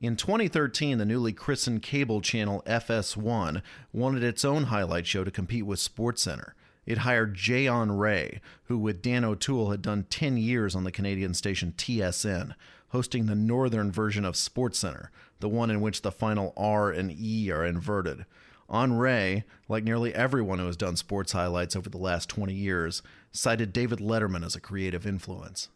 In 0.00 0.14
2013, 0.14 0.98
the 0.98 1.04
newly 1.04 1.32
christened 1.32 1.82
cable 1.82 2.20
channel 2.20 2.62
FS1 2.66 3.62
wanted 3.92 4.22
its 4.22 4.44
own 4.44 4.64
highlight 4.64 5.06
show 5.06 5.24
to 5.24 5.30
compete 5.30 5.66
with 5.66 5.80
SportsCenter. 5.80 6.52
It 6.86 6.98
hired 6.98 7.34
Jay 7.34 7.64
Onrait, 7.64 8.40
who 8.64 8.78
with 8.78 9.02
Dan 9.02 9.24
O'Toole 9.24 9.70
had 9.70 9.82
done 9.82 10.06
10 10.08 10.36
years 10.36 10.76
on 10.76 10.84
the 10.84 10.92
Canadian 10.92 11.34
station 11.34 11.74
TSN, 11.76 12.54
hosting 12.90 13.26
the 13.26 13.34
northern 13.34 13.90
version 13.90 14.24
of 14.24 14.34
SportsCenter, 14.34 15.08
the 15.40 15.48
one 15.48 15.70
in 15.70 15.80
which 15.80 16.02
the 16.02 16.12
final 16.12 16.52
R 16.56 16.92
and 16.92 17.10
E 17.10 17.50
are 17.50 17.64
inverted. 17.64 18.24
On 18.68 18.92
Ray, 18.94 19.44
like 19.68 19.84
nearly 19.84 20.14
everyone 20.14 20.58
who 20.58 20.66
has 20.66 20.76
done 20.76 20.96
sports 20.96 21.32
highlights 21.32 21.76
over 21.76 21.88
the 21.88 21.98
last 21.98 22.28
20 22.28 22.52
years, 22.52 23.02
cited 23.36 23.72
David 23.72 23.98
Letterman 23.98 24.44
as 24.44 24.54
a 24.54 24.60
creative 24.60 25.06
influence. 25.06 25.68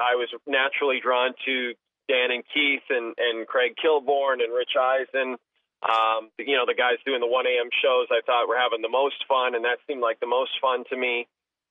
I 0.00 0.14
was 0.14 0.28
naturally 0.46 1.00
drawn 1.02 1.34
to 1.44 1.74
Dan 2.08 2.30
and 2.30 2.44
Keith 2.54 2.86
and, 2.88 3.14
and 3.18 3.46
Craig 3.46 3.74
Kilborn 3.76 4.42
and 4.42 4.54
Rich 4.54 4.74
Eisen. 4.78 5.36
Um, 5.82 6.30
you 6.38 6.56
know, 6.56 6.66
the 6.66 6.74
guys 6.74 6.98
doing 7.06 7.20
the 7.20 7.30
1 7.30 7.46
a.m. 7.46 7.70
shows 7.82 8.06
I 8.10 8.20
thought 8.26 8.48
were 8.48 8.58
having 8.58 8.82
the 8.82 8.90
most 8.90 9.22
fun, 9.28 9.54
and 9.54 9.64
that 9.64 9.78
seemed 9.86 10.00
like 10.00 10.18
the 10.18 10.26
most 10.26 10.50
fun 10.60 10.82
to 10.90 10.96
me. 10.96 11.28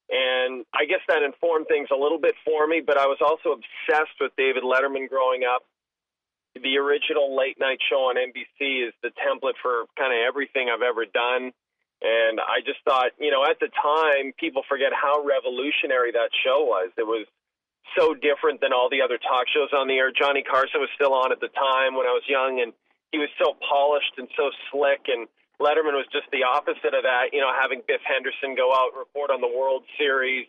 And 0.10 0.64
I 0.72 0.86
guess 0.86 1.04
that 1.10 1.24
informed 1.24 1.68
things 1.68 1.90
a 1.92 2.00
little 2.00 2.20
bit 2.20 2.36
for 2.46 2.68
me, 2.68 2.80
but 2.80 2.98
I 2.98 3.08
was 3.08 3.20
also 3.20 3.60
obsessed 3.60 4.16
with 4.22 4.32
David 4.38 4.64
Letterman 4.64 5.10
growing 5.10 5.44
up. 5.44 5.64
The 6.56 6.78
original 6.80 7.36
late 7.36 7.60
night 7.60 7.80
show 7.90 8.08
on 8.08 8.16
NBC 8.16 8.88
is 8.88 8.94
the 9.04 9.12
template 9.20 9.60
for 9.62 9.84
kind 10.00 10.16
of 10.16 10.24
everything 10.26 10.70
I've 10.72 10.82
ever 10.82 11.06
done. 11.06 11.52
And 12.02 12.40
I 12.40 12.62
just 12.62 12.78
thought, 12.86 13.18
you 13.18 13.32
know, 13.32 13.42
at 13.42 13.58
the 13.60 13.70
time, 13.74 14.34
people 14.38 14.62
forget 14.70 14.94
how 14.94 15.26
revolutionary 15.26 16.12
that 16.14 16.30
show 16.46 16.62
was. 16.62 16.94
It 16.98 17.08
was 17.10 17.26
so 17.98 18.14
different 18.14 18.62
than 18.62 18.74
all 18.74 18.90
the 18.90 19.02
other 19.02 19.18
talk 19.18 19.50
shows 19.50 19.74
on 19.74 19.88
the 19.88 19.98
air. 19.98 20.12
Johnny 20.14 20.44
Carson 20.44 20.82
was 20.82 20.94
still 20.94 21.14
on 21.14 21.32
at 21.32 21.40
the 21.42 21.50
time 21.50 21.98
when 21.98 22.06
I 22.06 22.14
was 22.14 22.22
young, 22.30 22.62
and 22.62 22.74
he 23.12 23.18
was 23.18 23.30
so 23.42 23.58
polished 23.66 24.14
and 24.18 24.28
so 24.38 24.52
slick. 24.70 25.10
And 25.10 25.26
Letterman 25.58 25.98
was 25.98 26.06
just 26.14 26.30
the 26.30 26.46
opposite 26.46 26.94
of 26.94 27.02
that. 27.02 27.34
You 27.34 27.42
know, 27.42 27.50
having 27.50 27.82
Biff 27.88 28.02
Henderson 28.06 28.54
go 28.54 28.70
out 28.74 28.94
and 28.94 29.02
report 29.02 29.32
on 29.34 29.42
the 29.42 29.50
World 29.50 29.82
Series, 29.98 30.46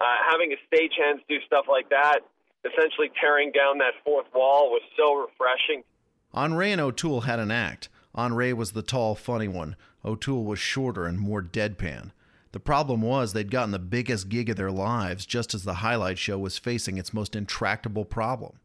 uh, 0.00 0.16
having 0.24 0.48
his 0.48 0.60
stagehands 0.72 1.20
do 1.28 1.36
stuff 1.44 1.66
like 1.68 1.90
that, 1.90 2.24
essentially 2.64 3.12
tearing 3.20 3.52
down 3.52 3.78
that 3.84 4.00
fourth 4.00 4.32
wall 4.32 4.72
was 4.72 4.82
so 4.96 5.28
refreshing. 5.28 5.84
Onrait 6.32 6.72
and 6.72 6.80
O'Toole 6.80 7.22
had 7.22 7.38
an 7.38 7.50
act. 7.50 7.88
Onrait 8.16 8.54
was 8.54 8.72
the 8.72 8.82
tall, 8.82 9.14
funny 9.14 9.48
one. 9.48 9.76
O'Toole 10.06 10.44
was 10.44 10.58
shorter 10.58 11.04
and 11.06 11.18
more 11.18 11.42
deadpan. 11.42 12.12
The 12.52 12.60
problem 12.60 13.02
was 13.02 13.32
they'd 13.32 13.50
gotten 13.50 13.72
the 13.72 13.78
biggest 13.78 14.28
gig 14.28 14.48
of 14.48 14.56
their 14.56 14.70
lives 14.70 15.26
just 15.26 15.52
as 15.52 15.64
the 15.64 15.74
highlight 15.74 16.16
show 16.16 16.38
was 16.38 16.56
facing 16.56 16.96
its 16.96 17.12
most 17.12 17.36
intractable 17.36 18.04
problem. 18.04 18.60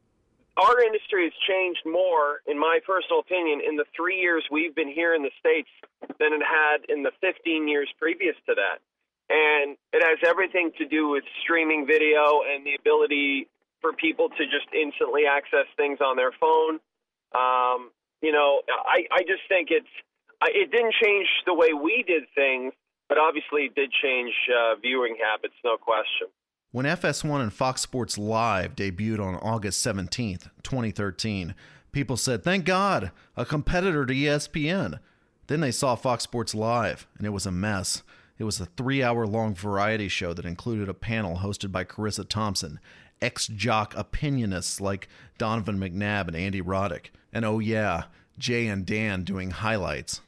Our 0.57 0.81
industry 0.81 1.23
has 1.23 1.33
changed 1.47 1.81
more, 1.85 2.41
in 2.45 2.59
my 2.59 2.79
personal 2.85 3.19
opinion, 3.19 3.61
in 3.67 3.75
the 3.75 3.85
three 3.95 4.19
years 4.19 4.45
we've 4.51 4.75
been 4.75 4.91
here 4.91 5.15
in 5.15 5.23
the 5.23 5.31
States 5.39 5.69
than 6.19 6.33
it 6.33 6.41
had 6.43 6.85
in 6.87 7.03
the 7.03 7.11
15 7.19 7.67
years 7.67 7.89
previous 7.97 8.35
to 8.47 8.55
that. 8.55 8.79
And 9.29 9.77
it 9.93 10.03
has 10.03 10.19
everything 10.27 10.71
to 10.77 10.85
do 10.85 11.09
with 11.09 11.23
streaming 11.41 11.87
video 11.87 12.41
and 12.47 12.65
the 12.65 12.75
ability 12.75 13.47
for 13.79 13.93
people 13.93 14.29
to 14.29 14.43
just 14.45 14.67
instantly 14.73 15.23
access 15.25 15.65
things 15.77 15.99
on 15.99 16.15
their 16.15 16.31
phone. 16.39 16.79
Um, 17.33 17.91
you 18.21 18.31
know, 18.31 18.61
I, 18.69 19.07
I 19.11 19.21
just 19.23 19.41
think 19.49 19.69
it's, 19.71 19.87
it 20.49 20.71
didn't 20.71 20.93
change 21.01 21.27
the 21.45 21.53
way 21.53 21.73
we 21.73 22.03
did 22.07 22.23
things, 22.35 22.73
but 23.07 23.17
obviously 23.17 23.63
it 23.63 23.75
did 23.75 23.91
change 23.91 24.33
uh, 24.49 24.75
viewing 24.81 25.17
habits, 25.21 25.53
no 25.63 25.77
question. 25.77 26.27
When 26.71 26.85
FS1 26.85 27.41
and 27.41 27.53
Fox 27.53 27.81
Sports 27.81 28.17
Live 28.17 28.75
debuted 28.75 29.19
on 29.19 29.35
August 29.35 29.85
17th, 29.85 30.49
2013, 30.63 31.53
people 31.91 32.15
said, 32.15 32.43
Thank 32.43 32.63
God, 32.65 33.11
a 33.35 33.45
competitor 33.45 34.05
to 34.05 34.13
ESPN. 34.13 34.99
Then 35.47 35.59
they 35.59 35.71
saw 35.71 35.95
Fox 35.95 36.23
Sports 36.23 36.55
Live, 36.55 37.07
and 37.17 37.27
it 37.27 37.31
was 37.31 37.45
a 37.45 37.51
mess. 37.51 38.03
It 38.37 38.45
was 38.45 38.61
a 38.61 38.65
three 38.65 39.03
hour 39.03 39.27
long 39.27 39.53
variety 39.53 40.07
show 40.07 40.33
that 40.33 40.45
included 40.45 40.87
a 40.87 40.93
panel 40.93 41.39
hosted 41.39 41.71
by 41.73 41.83
Charissa 41.83 42.27
Thompson, 42.27 42.79
ex 43.21 43.47
jock 43.47 43.93
opinionists 43.93 44.79
like 44.79 45.09
Donovan 45.37 45.77
McNabb 45.77 46.27
and 46.27 46.37
Andy 46.37 46.61
Roddick, 46.61 47.07
and 47.33 47.43
oh, 47.43 47.59
yeah, 47.59 48.05
Jay 48.37 48.67
and 48.67 48.85
Dan 48.85 49.23
doing 49.23 49.51
highlights. 49.51 50.21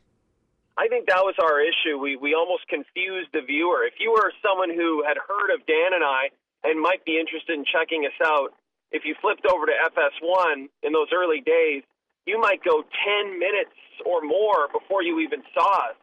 I 0.77 0.87
think 0.89 1.05
that 1.05 1.21
was 1.21 1.37
our 1.37 1.61
issue. 1.61 2.01
We 2.01 2.17
we 2.17 2.33
almost 2.33 2.65
confused 2.67 3.29
the 3.33 3.45
viewer. 3.45 3.85
If 3.85 4.01
you 4.01 4.11
were 4.11 4.33
someone 4.41 4.73
who 4.73 5.05
had 5.05 5.17
heard 5.21 5.53
of 5.53 5.61
Dan 5.69 5.93
and 5.93 6.03
I 6.03 6.33
and 6.63 6.81
might 6.81 7.05
be 7.05 7.19
interested 7.19 7.53
in 7.53 7.65
checking 7.65 8.05
us 8.09 8.17
out, 8.25 8.57
if 8.91 9.05
you 9.05 9.13
flipped 9.21 9.45
over 9.45 9.65
to 9.65 9.75
FS1 9.93 10.69
in 10.81 10.93
those 10.93 11.13
early 11.13 11.41
days, 11.41 11.83
you 12.25 12.39
might 12.39 12.63
go 12.63 12.81
10 12.81 13.37
minutes 13.37 13.75
or 14.05 14.21
more 14.21 14.69
before 14.71 15.03
you 15.03 15.19
even 15.19 15.43
saw 15.53 15.93
us 15.93 15.97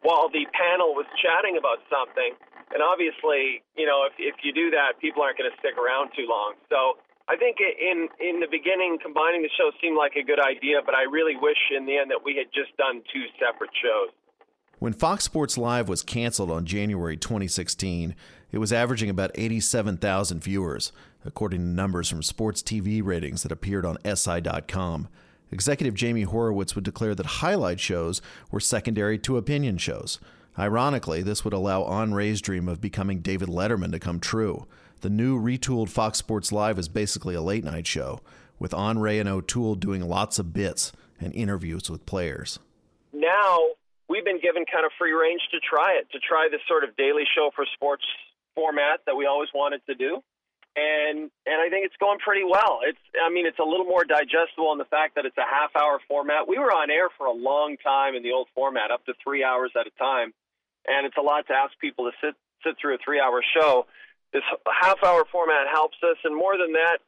while 0.00 0.28
the 0.28 0.46
panel 0.54 0.94
was 0.94 1.04
chatting 1.20 1.58
about 1.58 1.82
something. 1.90 2.32
And 2.72 2.80
obviously, 2.80 3.60
you 3.76 3.84
know, 3.84 4.08
if 4.08 4.16
if 4.16 4.40
you 4.40 4.52
do 4.52 4.70
that, 4.72 4.96
people 5.00 5.20
aren't 5.20 5.36
going 5.36 5.50
to 5.50 5.56
stick 5.60 5.76
around 5.76 6.16
too 6.16 6.24
long. 6.24 6.56
So 6.72 6.96
I 7.28 7.36
think 7.36 7.56
in 7.60 8.08
in 8.20 8.40
the 8.40 8.46
beginning, 8.50 8.98
combining 9.02 9.42
the 9.42 9.50
shows 9.58 9.72
seemed 9.82 9.96
like 9.96 10.14
a 10.14 10.22
good 10.22 10.38
idea, 10.40 10.78
but 10.84 10.94
I 10.94 11.02
really 11.02 11.34
wish 11.36 11.58
in 11.76 11.84
the 11.84 11.98
end 11.98 12.10
that 12.10 12.24
we 12.24 12.36
had 12.36 12.46
just 12.54 12.76
done 12.76 13.02
two 13.12 13.24
separate 13.38 13.70
shows. 13.82 14.14
When 14.78 14.92
Fox 14.92 15.24
Sports 15.24 15.58
Live 15.58 15.88
was 15.88 16.02
canceled 16.02 16.50
on 16.50 16.66
January 16.66 17.16
2016, 17.16 18.14
it 18.52 18.58
was 18.58 18.72
averaging 18.72 19.08
about 19.08 19.30
87,000 19.34 20.42
viewers, 20.42 20.92
according 21.24 21.60
to 21.60 21.66
numbers 21.66 22.10
from 22.10 22.22
sports 22.22 22.62
TV 22.62 23.02
ratings 23.02 23.42
that 23.42 23.50
appeared 23.50 23.86
on 23.86 23.96
SI.com. 24.04 25.08
Executive 25.50 25.94
Jamie 25.94 26.22
Horowitz 26.22 26.74
would 26.74 26.84
declare 26.84 27.14
that 27.14 27.26
highlight 27.26 27.80
shows 27.80 28.20
were 28.50 28.60
secondary 28.60 29.18
to 29.20 29.36
opinion 29.38 29.78
shows. 29.78 30.20
Ironically, 30.58 31.22
this 31.22 31.44
would 31.44 31.54
allow 31.54 31.82
Onrait's 31.82 32.40
dream 32.40 32.68
of 32.68 32.80
becoming 32.80 33.20
David 33.20 33.48
Letterman 33.48 33.92
to 33.92 33.98
come 33.98 34.20
true. 34.20 34.66
The 35.06 35.10
new 35.10 35.40
retooled 35.40 35.88
Fox 35.88 36.18
Sports 36.18 36.50
Live 36.50 36.80
is 36.80 36.88
basically 36.88 37.36
a 37.36 37.40
late 37.40 37.62
night 37.62 37.86
show, 37.86 38.18
with 38.58 38.74
On 38.74 38.98
and 39.06 39.28
O'Toole 39.28 39.76
doing 39.76 40.02
lots 40.02 40.40
of 40.40 40.52
bits 40.52 40.90
and 41.20 41.32
interviews 41.32 41.88
with 41.88 42.04
players. 42.06 42.58
Now 43.12 43.78
we've 44.08 44.24
been 44.24 44.40
given 44.40 44.64
kind 44.66 44.84
of 44.84 44.90
free 44.98 45.12
range 45.12 45.42
to 45.52 45.60
try 45.60 45.94
it, 45.94 46.10
to 46.10 46.18
try 46.18 46.48
this 46.50 46.58
sort 46.66 46.82
of 46.82 46.96
daily 46.96 47.22
show 47.36 47.52
for 47.54 47.64
sports 47.74 48.02
format 48.56 48.98
that 49.06 49.14
we 49.14 49.26
always 49.26 49.48
wanted 49.54 49.80
to 49.86 49.94
do. 49.94 50.24
And 50.74 51.30
and 51.46 51.58
I 51.62 51.70
think 51.70 51.86
it's 51.86 51.94
going 52.00 52.18
pretty 52.18 52.42
well. 52.42 52.80
It's 52.82 52.98
I 53.14 53.30
mean 53.30 53.46
it's 53.46 53.60
a 53.60 53.64
little 53.64 53.86
more 53.86 54.02
digestible 54.02 54.72
in 54.72 54.78
the 54.78 54.90
fact 54.90 55.14
that 55.14 55.24
it's 55.24 55.38
a 55.38 55.46
half 55.46 55.70
hour 55.78 56.00
format. 56.08 56.48
We 56.48 56.58
were 56.58 56.72
on 56.72 56.90
air 56.90 57.10
for 57.16 57.26
a 57.26 57.32
long 57.32 57.76
time 57.76 58.16
in 58.16 58.24
the 58.24 58.32
old 58.32 58.48
format, 58.56 58.90
up 58.90 59.06
to 59.06 59.14
three 59.22 59.44
hours 59.44 59.70
at 59.78 59.86
a 59.86 59.94
time, 60.02 60.34
and 60.84 61.06
it's 61.06 61.16
a 61.16 61.22
lot 61.22 61.46
to 61.46 61.54
ask 61.54 61.78
people 61.78 62.10
to 62.10 62.12
sit 62.20 62.34
sit 62.66 62.74
through 62.82 62.96
a 62.96 62.98
three 62.98 63.20
hour 63.20 63.40
show 63.54 63.86
this 64.36 64.44
half 64.68 65.00
hour 65.02 65.24
format 65.32 65.64
helps 65.72 65.96
us, 66.04 66.20
and 66.24 66.36
more 66.36 66.60
than 66.60 66.76
that, 66.76 67.00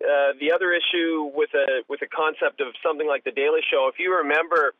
uh, 0.00 0.32
the 0.40 0.52
other 0.52 0.72
issue 0.72 1.28
with 1.36 1.52
a 1.52 1.84
with 1.92 2.00
a 2.00 2.08
concept 2.08 2.64
of 2.64 2.72
something 2.80 3.06
like 3.06 3.24
the 3.24 3.36
Daily 3.36 3.60
Show, 3.68 3.92
if 3.92 4.00
you 4.00 4.16
remember 4.16 4.72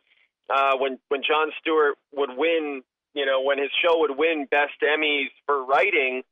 uh, 0.49 0.81
when 0.81 0.99
when 1.13 1.21
Jon 1.21 1.53
Stewart 1.61 2.01
would 2.17 2.31
win, 2.33 2.81
you 3.13 3.27
know, 3.27 3.45
when 3.45 3.59
his 3.59 3.69
show 3.85 4.01
would 4.01 4.17
win 4.17 4.49
Best 4.51 4.81
Emmys 4.81 5.29
for 5.45 5.61
writing, 5.69 6.23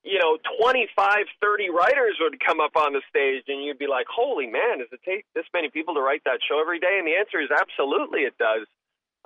you 0.00 0.18
know, 0.18 0.38
25, 0.64 0.88
30 0.96 1.68
writers 1.68 2.16
would 2.24 2.40
come 2.40 2.60
up 2.60 2.72
on 2.72 2.96
the 2.96 3.02
stage, 3.12 3.44
and 3.48 3.62
you'd 3.62 3.78
be 3.78 3.86
like, 3.86 4.06
"Holy 4.08 4.46
man, 4.46 4.80
does 4.80 4.88
it 4.92 5.04
take 5.04 5.26
this 5.34 5.44
many 5.52 5.68
people 5.68 5.92
to 5.94 6.00
write 6.00 6.24
that 6.24 6.40
show 6.48 6.58
every 6.58 6.80
day?" 6.80 6.96
And 6.96 7.06
the 7.06 7.20
answer 7.20 7.40
is 7.44 7.52
absolutely, 7.52 8.24
it 8.24 8.38
does. 8.38 8.64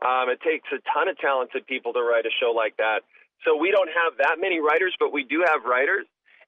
Um, 0.02 0.34
it 0.34 0.42
takes 0.42 0.66
a 0.74 0.82
ton 0.90 1.06
of 1.06 1.16
talented 1.18 1.64
people 1.70 1.92
to 1.92 2.02
write 2.02 2.26
a 2.26 2.34
show 2.42 2.50
like 2.50 2.76
that. 2.78 3.06
So 3.44 3.56
we 3.56 3.70
don't 3.70 3.88
have 3.88 4.18
that 4.18 4.36
many 4.40 4.60
writers, 4.60 4.94
but 4.98 5.12
we 5.12 5.24
do 5.24 5.44
have 5.46 5.64
writers, 5.64 6.06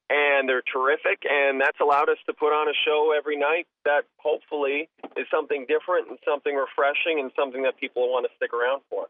and 0.09 0.47
they're 0.47 0.63
terrific. 0.63 1.23
And 1.29 1.59
that's 1.59 1.79
allowed 1.81 2.09
us 2.09 2.17
to 2.27 2.33
put 2.33 2.53
on 2.53 2.67
a 2.69 2.73
show 2.85 3.13
every 3.17 3.37
night 3.37 3.67
that 3.83 4.03
hopefully 4.17 4.89
is 5.17 5.27
something 5.29 5.65
different 5.67 6.09
and 6.09 6.17
something 6.23 6.55
refreshing 6.55 7.19
and 7.19 7.31
something 7.35 7.63
that 7.63 7.77
people 7.77 8.03
will 8.03 8.13
want 8.13 8.25
to 8.25 8.35
stick 8.37 8.53
around 8.53 8.81
for. 8.89 9.07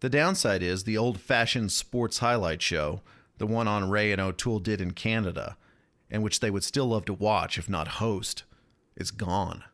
The 0.00 0.10
downside 0.10 0.62
is 0.62 0.84
the 0.84 0.98
old 0.98 1.20
fashioned 1.20 1.72
sports 1.72 2.18
highlight 2.18 2.62
show, 2.62 3.00
the 3.38 3.46
one 3.46 3.66
Onrait 3.66 4.12
and 4.12 4.20
O'Toole 4.20 4.60
did 4.60 4.80
in 4.80 4.92
Canada, 4.92 5.56
and 6.10 6.22
which 6.22 6.40
they 6.40 6.50
would 6.50 6.64
still 6.64 6.86
love 6.86 7.06
to 7.06 7.14
watch, 7.14 7.58
if 7.58 7.68
not 7.68 7.88
host, 7.88 8.44
is 8.96 9.10
gone. 9.10 9.64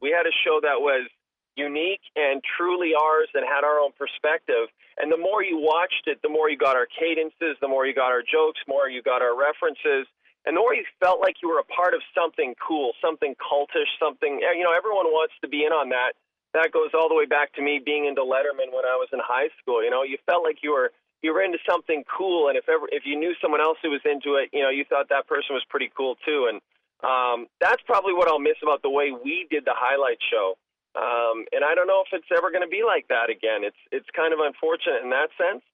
We 0.00 0.10
had 0.10 0.26
a 0.26 0.34
show 0.44 0.60
that 0.62 0.80
was 0.80 1.08
unique 1.56 2.00
and 2.16 2.42
truly 2.56 2.92
ours 2.94 3.28
and 3.34 3.44
had 3.46 3.64
our 3.64 3.78
own 3.80 3.92
perspective. 3.98 4.68
And 4.98 5.10
the 5.10 5.16
more 5.16 5.42
you 5.42 5.58
watched 5.58 6.04
it, 6.06 6.20
the 6.22 6.28
more 6.28 6.50
you 6.50 6.56
got 6.56 6.76
our 6.76 6.86
cadences, 6.86 7.56
the 7.60 7.68
more 7.68 7.86
you 7.86 7.94
got 7.94 8.12
our 8.12 8.22
jokes, 8.22 8.60
more 8.68 8.88
you 8.88 9.02
got 9.02 9.22
our 9.22 9.36
references, 9.38 10.06
and 10.44 10.56
the 10.56 10.60
more 10.60 10.74
you 10.74 10.84
felt 11.00 11.20
like 11.20 11.36
you 11.42 11.48
were 11.48 11.58
a 11.58 11.68
part 11.70 11.94
of 11.94 12.02
something 12.14 12.54
cool, 12.60 12.92
something 13.00 13.34
cultish, 13.38 13.88
something, 13.98 14.40
you 14.42 14.64
know, 14.64 14.74
everyone 14.74 15.06
wants 15.06 15.34
to 15.40 15.48
be 15.48 15.64
in 15.64 15.72
on 15.72 15.88
that. 15.90 16.12
That 16.52 16.72
goes 16.72 16.90
all 16.92 17.08
the 17.08 17.14
way 17.14 17.24
back 17.24 17.54
to 17.54 17.62
me 17.62 17.80
being 17.84 18.04
into 18.06 18.20
Letterman 18.20 18.74
when 18.74 18.84
I 18.84 18.98
was 19.00 19.08
in 19.12 19.20
high 19.22 19.48
school. 19.60 19.82
You 19.82 19.90
know, 19.90 20.02
you 20.02 20.18
felt 20.26 20.44
like 20.44 20.58
you 20.62 20.72
were 20.72 20.92
you 21.22 21.32
were 21.32 21.40
into 21.40 21.58
something 21.64 22.04
cool, 22.10 22.48
and 22.48 22.58
if 22.58 22.68
ever 22.68 22.86
if 22.92 23.04
you 23.06 23.16
knew 23.16 23.32
someone 23.40 23.62
else 23.62 23.78
who 23.80 23.90
was 23.90 24.02
into 24.04 24.34
it, 24.34 24.50
you 24.52 24.60
know, 24.60 24.68
you 24.68 24.84
thought 24.84 25.08
that 25.08 25.26
person 25.26 25.54
was 25.54 25.64
pretty 25.70 25.90
cool 25.96 26.16
too. 26.26 26.48
And 26.50 26.60
Um, 27.02 27.48
that's 27.58 27.82
probably 27.82 28.14
what 28.14 28.28
I'll 28.28 28.38
miss 28.38 28.58
about 28.62 28.82
the 28.82 28.90
way 28.90 29.10
we 29.10 29.46
did 29.50 29.64
the 29.64 29.74
highlight 29.74 30.18
show. 30.30 30.54
Um, 30.94 31.48
and 31.52 31.64
I 31.64 31.74
don't 31.74 31.86
know 31.86 32.04
if 32.04 32.12
it's 32.12 32.28
ever 32.36 32.50
going 32.50 32.64
to 32.64 32.70
be 32.70 32.82
like 32.84 33.08
that 33.08 33.30
again. 33.30 33.64
It's 33.64 33.80
it's 33.90 34.08
kind 34.14 34.32
of 34.32 34.40
unfortunate 34.40 35.02
in 35.02 35.10
that 35.10 35.32
sense. 35.40 35.64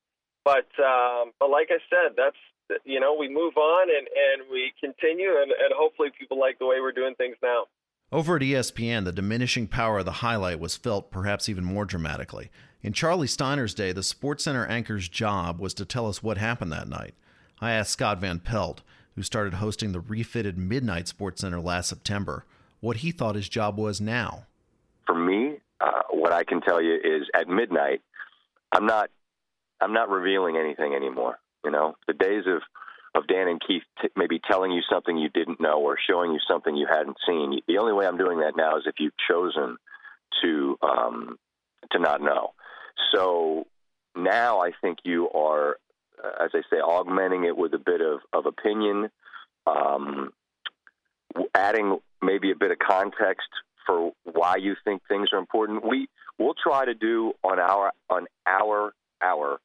But 0.44 0.70
um, 0.78 1.32
but 1.40 1.50
like 1.50 1.68
I 1.70 1.82
said, 1.90 2.14
that's 2.16 2.38
you 2.84 3.00
know 3.00 3.14
we 3.14 3.28
move 3.28 3.56
on 3.56 3.88
and, 3.90 4.06
and 4.06 4.50
we 4.50 4.72
continue 4.80 5.30
and, 5.42 5.50
and 5.50 5.74
hopefully 5.74 6.10
people 6.18 6.38
like 6.38 6.58
the 6.58 6.66
way 6.66 6.80
we're 6.80 6.92
doing 6.92 7.14
things 7.16 7.36
now. 7.42 7.66
Over 8.10 8.36
at 8.36 8.42
ESPN, 8.42 9.04
the 9.04 9.12
diminishing 9.12 9.66
power 9.66 9.98
of 9.98 10.06
the 10.06 10.24
highlight 10.24 10.60
was 10.60 10.76
felt 10.76 11.10
perhaps 11.10 11.48
even 11.48 11.64
more 11.64 11.84
dramatically. 11.84 12.50
In 12.80 12.94
Charlie 12.94 13.26
Steiner's 13.26 13.74
day, 13.74 13.92
the 13.92 14.00
SportsCenter 14.00 14.68
anchor's 14.70 15.08
job 15.08 15.60
was 15.60 15.74
to 15.74 15.84
tell 15.84 16.06
us 16.06 16.22
what 16.22 16.38
happened 16.38 16.72
that 16.72 16.88
night. 16.88 17.14
I 17.60 17.72
asked 17.72 17.90
Scott 17.90 18.18
Van 18.18 18.38
Pelt, 18.38 18.82
who 19.14 19.22
started 19.22 19.54
hosting 19.54 19.92
the 19.92 20.00
refitted 20.00 20.56
Midnight 20.56 21.06
SportsCenter 21.06 21.62
last 21.62 21.88
September, 21.88 22.46
what 22.80 22.98
he 22.98 23.10
thought 23.10 23.34
his 23.34 23.48
job 23.48 23.76
was 23.76 24.00
now. 24.00 24.46
For 25.08 25.14
me, 25.14 25.56
uh, 25.80 26.02
what 26.10 26.32
I 26.32 26.44
can 26.44 26.60
tell 26.60 26.82
you 26.82 26.94
is 26.94 27.22
at 27.34 27.48
midnight, 27.48 28.02
I'm 28.72 28.84
not, 28.84 29.08
I'm 29.80 29.94
not 29.94 30.10
revealing 30.10 30.58
anything 30.58 30.94
anymore. 30.94 31.38
You 31.64 31.70
know, 31.70 31.96
the 32.06 32.12
days 32.12 32.44
of 32.46 32.60
of 33.14 33.26
Dan 33.26 33.48
and 33.48 33.60
Keith 33.66 33.82
t- 34.02 34.10
maybe 34.16 34.38
telling 34.38 34.70
you 34.70 34.82
something 34.92 35.16
you 35.16 35.30
didn't 35.30 35.60
know 35.60 35.80
or 35.80 35.96
showing 36.08 36.30
you 36.30 36.38
something 36.46 36.76
you 36.76 36.86
hadn't 36.86 37.16
seen. 37.26 37.58
The 37.66 37.78
only 37.78 37.94
way 37.94 38.06
I'm 38.06 38.18
doing 38.18 38.40
that 38.40 38.52
now 38.54 38.76
is 38.76 38.84
if 38.86 38.96
you've 38.98 39.14
chosen 39.28 39.78
to 40.42 40.78
um, 40.82 41.38
to 41.92 41.98
not 41.98 42.20
know. 42.20 42.52
So 43.12 43.66
now 44.14 44.60
I 44.60 44.72
think 44.82 44.98
you 45.04 45.30
are, 45.30 45.78
uh, 46.22 46.44
as 46.44 46.50
I 46.54 46.60
say, 46.70 46.80
augmenting 46.80 47.44
it 47.44 47.56
with 47.56 47.72
a 47.72 47.78
bit 47.78 48.02
of, 48.02 48.20
of 48.34 48.44
opinion, 48.44 49.10
um, 49.66 50.32
adding 51.54 51.98
maybe 52.20 52.50
a 52.50 52.56
bit 52.56 52.72
of 52.72 52.78
context 52.78 53.48
for 53.88 54.12
why 54.24 54.56
you 54.56 54.74
think 54.84 55.02
things 55.08 55.30
are 55.32 55.38
important. 55.38 55.82
We 55.84 56.08
we'll 56.38 56.54
try 56.54 56.84
to 56.84 56.94
do 56.94 57.32
on 57.42 57.58
our 57.58 57.92
on 58.10 58.26
our 58.46 58.92
hour 59.22 59.58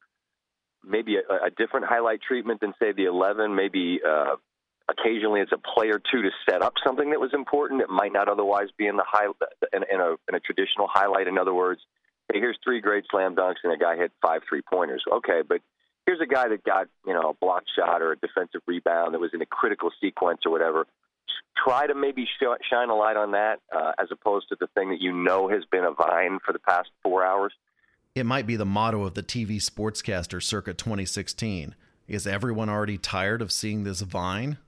maybe 0.82 1.16
a, 1.16 1.46
a 1.46 1.50
different 1.50 1.86
highlight 1.86 2.20
treatment 2.26 2.60
than 2.60 2.72
say 2.80 2.92
the 2.92 3.04
11 3.04 3.54
maybe 3.54 4.00
uh, 4.06 4.36
occasionally 4.88 5.40
it's 5.40 5.52
a 5.52 5.58
play 5.58 5.88
or 5.88 6.00
two 6.12 6.22
to 6.22 6.30
set 6.48 6.62
up 6.62 6.74
something 6.84 7.10
that 7.10 7.20
was 7.20 7.30
important. 7.32 7.80
That 7.80 7.90
might 7.90 8.12
not 8.12 8.28
otherwise 8.28 8.68
be 8.76 8.86
in 8.86 8.96
the 8.96 9.04
high 9.06 9.26
in, 9.72 9.82
in, 9.92 10.00
a, 10.00 10.12
in 10.28 10.34
a 10.34 10.40
traditional 10.40 10.88
highlight. 10.92 11.28
In 11.28 11.38
other 11.38 11.54
words 11.54 11.80
hey 12.32 12.40
here's 12.40 12.58
three 12.64 12.80
great 12.80 13.04
slam 13.10 13.34
dunks 13.34 13.56
and 13.64 13.72
a 13.72 13.76
guy 13.76 13.96
hit 13.96 14.12
five 14.22 14.42
three 14.48 14.62
pointers 14.62 15.02
okay 15.12 15.42
but 15.46 15.60
here's 16.06 16.20
a 16.20 16.26
guy 16.26 16.48
that 16.48 16.64
got 16.64 16.86
you 17.06 17.12
know 17.12 17.30
a 17.30 17.34
block 17.34 17.64
shot 17.76 18.02
or 18.02 18.12
a 18.12 18.16
defensive 18.16 18.60
rebound 18.66 19.14
that 19.14 19.20
was 19.20 19.30
in 19.34 19.42
a 19.42 19.46
critical 19.46 19.90
sequence 20.00 20.40
or 20.46 20.52
whatever 20.52 20.86
try 21.56 21.86
to 21.86 21.94
maybe 21.94 22.26
shine 22.70 22.90
a 22.90 22.94
light 22.94 23.16
on 23.16 23.32
that 23.32 23.60
uh, 23.74 23.92
as 23.98 24.08
opposed 24.10 24.48
to 24.48 24.56
the 24.58 24.66
thing 24.68 24.90
that 24.90 25.00
you 25.00 25.12
know 25.12 25.48
has 25.48 25.64
been 25.70 25.84
a 25.84 25.92
vine 25.92 26.38
for 26.44 26.52
the 26.52 26.58
past 26.58 26.88
four 27.02 27.24
hours 27.24 27.52
it 28.14 28.26
might 28.26 28.46
be 28.46 28.54
the 28.54 28.64
motto 28.64 29.02
of 29.02 29.14
the 29.14 29.24
TV 29.24 29.56
sportscaster 29.56 30.40
circa 30.40 30.72
2016. 30.72 31.74
Is 32.06 32.28
everyone 32.28 32.68
already 32.68 32.96
tired 32.96 33.42
of 33.42 33.50
seeing 33.50 33.82
this 33.82 34.02
vine? 34.02 34.58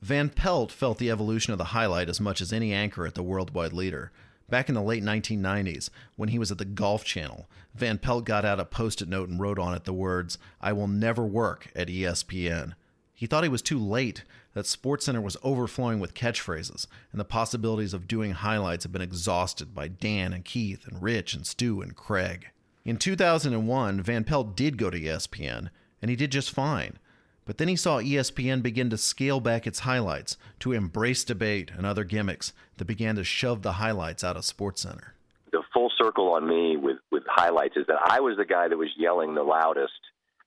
Van 0.00 0.28
Pelt 0.28 0.70
felt 0.70 0.98
the 0.98 1.10
evolution 1.10 1.52
of 1.52 1.58
the 1.58 1.64
highlight 1.64 2.08
as 2.08 2.20
much 2.20 2.40
as 2.40 2.52
any 2.52 2.72
anchor 2.72 3.04
at 3.04 3.16
the 3.16 3.22
worldwide 3.24 3.72
leader. 3.72 4.12
Back 4.48 4.68
in 4.68 4.76
the 4.76 4.82
late 4.82 5.02
1990s, 5.02 5.90
when 6.14 6.28
he 6.28 6.38
was 6.38 6.52
at 6.52 6.58
the 6.58 6.64
Golf 6.64 7.02
Channel, 7.04 7.48
Van 7.74 7.98
Pelt 7.98 8.24
got 8.24 8.44
out 8.44 8.60
a 8.60 8.64
post 8.64 9.02
it 9.02 9.08
note 9.08 9.28
and 9.28 9.40
wrote 9.40 9.58
on 9.58 9.74
it 9.74 9.82
the 9.82 9.92
words, 9.92 10.38
I 10.60 10.72
will 10.72 10.88
never 10.88 11.24
work 11.26 11.72
at 11.74 11.88
ESPN. 11.88 12.74
He 13.12 13.26
thought 13.26 13.42
he 13.42 13.48
was 13.48 13.62
too 13.62 13.80
late, 13.80 14.22
that 14.54 14.66
SportsCenter 14.66 15.22
was 15.22 15.36
overflowing 15.42 16.00
with 16.00 16.14
catchphrases, 16.14 16.86
and 17.10 17.20
the 17.20 17.24
possibilities 17.24 17.94
of 17.94 18.08
doing 18.08 18.32
highlights 18.32 18.84
had 18.84 18.92
been 18.92 19.02
exhausted 19.02 19.74
by 19.74 19.88
Dan 19.88 20.32
and 20.32 20.44
Keith 20.44 20.86
and 20.86 21.02
Rich 21.02 21.34
and 21.34 21.46
Stu 21.46 21.80
and 21.80 21.96
Craig. 21.96 22.48
In 22.84 22.96
2001, 22.96 24.02
Van 24.02 24.24
Pelt 24.24 24.56
did 24.56 24.76
go 24.76 24.90
to 24.90 25.00
ESPN, 25.00 25.70
and 26.00 26.10
he 26.10 26.16
did 26.16 26.32
just 26.32 26.50
fine. 26.50 26.98
But 27.44 27.58
then 27.58 27.68
he 27.68 27.76
saw 27.76 28.00
ESPN 28.00 28.62
begin 28.62 28.90
to 28.90 28.98
scale 28.98 29.40
back 29.40 29.66
its 29.66 29.80
highlights, 29.80 30.36
to 30.60 30.72
embrace 30.72 31.24
debate 31.24 31.70
and 31.76 31.86
other 31.86 32.04
gimmicks 32.04 32.52
that 32.76 32.84
began 32.84 33.16
to 33.16 33.24
shove 33.24 33.62
the 33.62 33.72
highlights 33.72 34.22
out 34.22 34.36
of 34.36 34.42
SportsCenter. 34.42 35.10
The 35.50 35.62
full 35.72 35.90
circle 35.98 36.32
on 36.32 36.48
me 36.48 36.76
with, 36.76 36.98
with 37.10 37.24
highlights 37.26 37.76
is 37.76 37.86
that 37.88 37.98
I 38.04 38.20
was 38.20 38.36
the 38.36 38.44
guy 38.44 38.68
that 38.68 38.78
was 38.78 38.90
yelling 38.96 39.34
the 39.34 39.42
loudest 39.42 39.92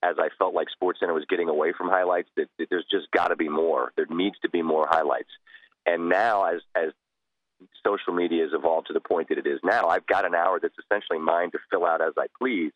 as 0.05 0.17
I 0.19 0.29
felt 0.37 0.53
like 0.53 0.67
SportsCenter 0.69 1.13
was 1.13 1.25
getting 1.29 1.49
away 1.49 1.73
from 1.77 1.89
highlights. 1.89 2.29
That, 2.37 2.47
that 2.59 2.67
there's 2.69 2.85
just 2.89 3.09
got 3.11 3.29
to 3.29 3.35
be 3.35 3.49
more. 3.49 3.91
There 3.95 4.05
needs 4.09 4.35
to 4.43 4.49
be 4.49 4.61
more 4.61 4.87
highlights. 4.89 5.29
And 5.85 6.09
now, 6.09 6.45
as 6.45 6.61
as 6.75 6.91
social 7.85 8.13
media 8.13 8.43
has 8.43 8.51
evolved 8.53 8.87
to 8.87 8.93
the 8.93 8.99
point 8.99 9.29
that 9.29 9.37
it 9.37 9.47
is 9.47 9.59
now, 9.63 9.87
I've 9.87 10.05
got 10.07 10.25
an 10.25 10.35
hour 10.35 10.59
that's 10.61 10.75
essentially 10.83 11.19
mine 11.19 11.51
to 11.51 11.59
fill 11.71 11.85
out 11.85 12.01
as 12.01 12.13
I 12.17 12.27
please, 12.37 12.71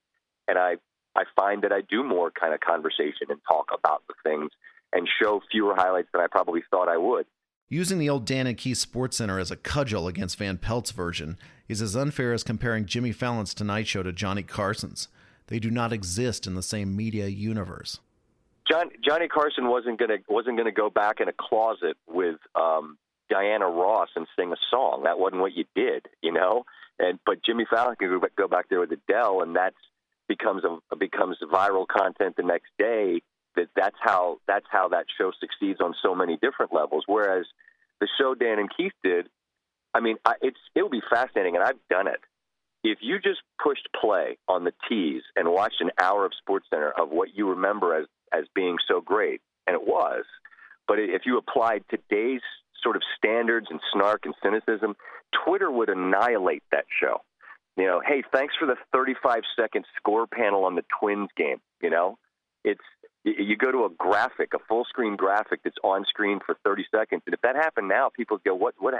and 0.47 0.57
I 0.57 0.77
I 1.15 1.23
find 1.35 1.63
that 1.63 1.71
I 1.71 1.81
do 1.81 2.03
more 2.03 2.31
kind 2.31 2.53
of 2.53 2.59
conversation 2.59 3.27
and 3.29 3.39
talk 3.47 3.69
about 3.77 4.03
the 4.07 4.13
things 4.23 4.51
and 4.93 5.07
show 5.21 5.41
fewer 5.51 5.75
highlights 5.75 6.09
than 6.13 6.21
I 6.21 6.27
probably 6.27 6.63
thought 6.71 6.87
I 6.87 6.97
would. 6.97 7.25
Using 7.67 7.99
the 7.99 8.09
old 8.09 8.25
Dan 8.25 8.47
and 8.47 8.57
Keith 8.57 8.77
SportsCenter 8.77 9.39
as 9.39 9.51
a 9.51 9.55
cudgel 9.55 10.07
against 10.07 10.37
Van 10.37 10.57
Pelt's 10.57 10.89
version 10.89 11.37
is 11.67 11.83
as 11.83 11.95
unfair 11.95 12.33
as 12.33 12.43
comparing 12.43 12.85
Jimmy 12.85 13.11
Fallon's 13.11 13.53
Tonight 13.53 13.85
Show 13.85 14.01
to 14.01 14.11
Johnny 14.11 14.41
Carson's. 14.41 15.07
They 15.49 15.57
do 15.59 15.71
not 15.71 15.91
exist 15.91 16.45
in 16.45 16.53
the 16.53 16.61
same 16.61 16.95
media 16.95 17.27
universe. 17.27 17.99
John, 18.69 18.91
Johnny 19.03 19.27
Carson 19.27 19.67
wasn't 19.67 19.99
gonna 19.99 20.17
wasn't 20.27 20.57
gonna 20.57 20.71
go 20.71 20.91
back 20.91 21.19
in 21.19 21.27
a 21.27 21.33
closet 21.33 21.97
with 22.07 22.37
um, 22.53 22.99
Diana 23.29 23.67
Ross 23.67 24.09
and 24.15 24.27
sing 24.37 24.51
a 24.51 24.57
song. 24.69 25.03
That 25.05 25.17
wasn't 25.17 25.41
what 25.41 25.53
you 25.53 25.65
did, 25.75 26.05
you 26.21 26.31
know. 26.31 26.65
And 26.99 27.17
but 27.25 27.43
Jimmy 27.43 27.65
Fallon 27.67 27.95
can 27.95 28.21
go 28.37 28.47
back 28.47 28.69
there 28.69 28.79
with 28.79 28.91
Adele, 28.91 29.41
and 29.41 29.55
that's 29.55 29.75
becomes 30.27 30.63
a 30.63 30.95
becomes 30.95 31.37
viral 31.51 31.87
content 31.87 32.35
the 32.37 32.43
next 32.43 32.69
day. 32.77 33.21
That 33.55 33.69
that's 33.75 33.97
how 33.99 34.37
that's 34.47 34.67
how 34.69 34.89
that 34.89 35.05
show 35.17 35.31
succeeds 35.39 35.81
on 35.81 35.95
so 36.03 36.13
many 36.13 36.37
different 36.37 36.71
levels. 36.71 37.05
Whereas 37.07 37.47
the 37.99 38.07
show 38.19 38.35
Dan 38.35 38.59
and 38.59 38.69
Keith 38.77 38.93
did, 39.03 39.29
I 39.95 39.99
mean, 39.99 40.17
I, 40.25 40.35
it's 40.43 40.59
it 40.75 40.83
would 40.83 40.91
be 40.91 41.01
fascinating, 41.09 41.55
and 41.55 41.63
I've 41.63 41.79
done 41.89 42.07
it. 42.07 42.19
If 42.83 42.99
you 43.01 43.19
just 43.19 43.41
pushed 43.61 43.87
play 43.99 44.37
on 44.47 44.63
the 44.63 44.73
tees 44.87 45.21
and 45.35 45.51
watched 45.51 45.81
an 45.81 45.91
hour 46.01 46.25
of 46.25 46.31
SportsCenter 46.47 46.91
of 46.97 47.09
what 47.09 47.35
you 47.35 47.49
remember 47.49 47.95
as 47.95 48.05
as 48.31 48.45
being 48.53 48.77
so 48.87 49.01
great, 49.01 49.41
and 49.67 49.75
it 49.75 49.85
was, 49.85 50.23
but 50.87 50.99
if 50.99 51.23
you 51.25 51.37
applied 51.37 51.83
today's 51.89 52.41
sort 52.81 52.95
of 52.95 53.01
standards 53.17 53.67
and 53.69 53.79
snark 53.91 54.25
and 54.25 54.35
cynicism, 54.41 54.95
Twitter 55.45 55.69
would 55.71 55.89
annihilate 55.89 56.63
that 56.71 56.85
show. 57.01 57.21
You 57.75 57.85
know, 57.85 58.01
hey, 58.05 58.23
thanks 58.31 58.53
for 58.59 58.65
the 58.65 58.75
35 58.93 59.41
second 59.59 59.85
score 59.97 60.27
panel 60.27 60.65
on 60.65 60.75
the 60.75 60.83
Twins 60.99 61.29
game. 61.35 61.57
You 61.81 61.89
know, 61.89 62.17
it's 62.63 62.81
you 63.23 63.57
go 63.57 63.71
to 63.71 63.85
a 63.85 63.89
graphic, 63.89 64.53
a 64.53 64.59
full 64.67 64.85
screen 64.85 65.15
graphic 65.15 65.61
that's 65.63 65.77
on 65.83 66.05
screen 66.05 66.39
for 66.45 66.55
30 66.63 66.85
seconds, 66.93 67.21
and 67.25 67.33
if 67.33 67.41
that 67.41 67.55
happened 67.55 67.89
now, 67.89 68.09
people 68.15 68.37
go, 68.43 68.55
what, 68.55 68.75
what, 68.79 68.93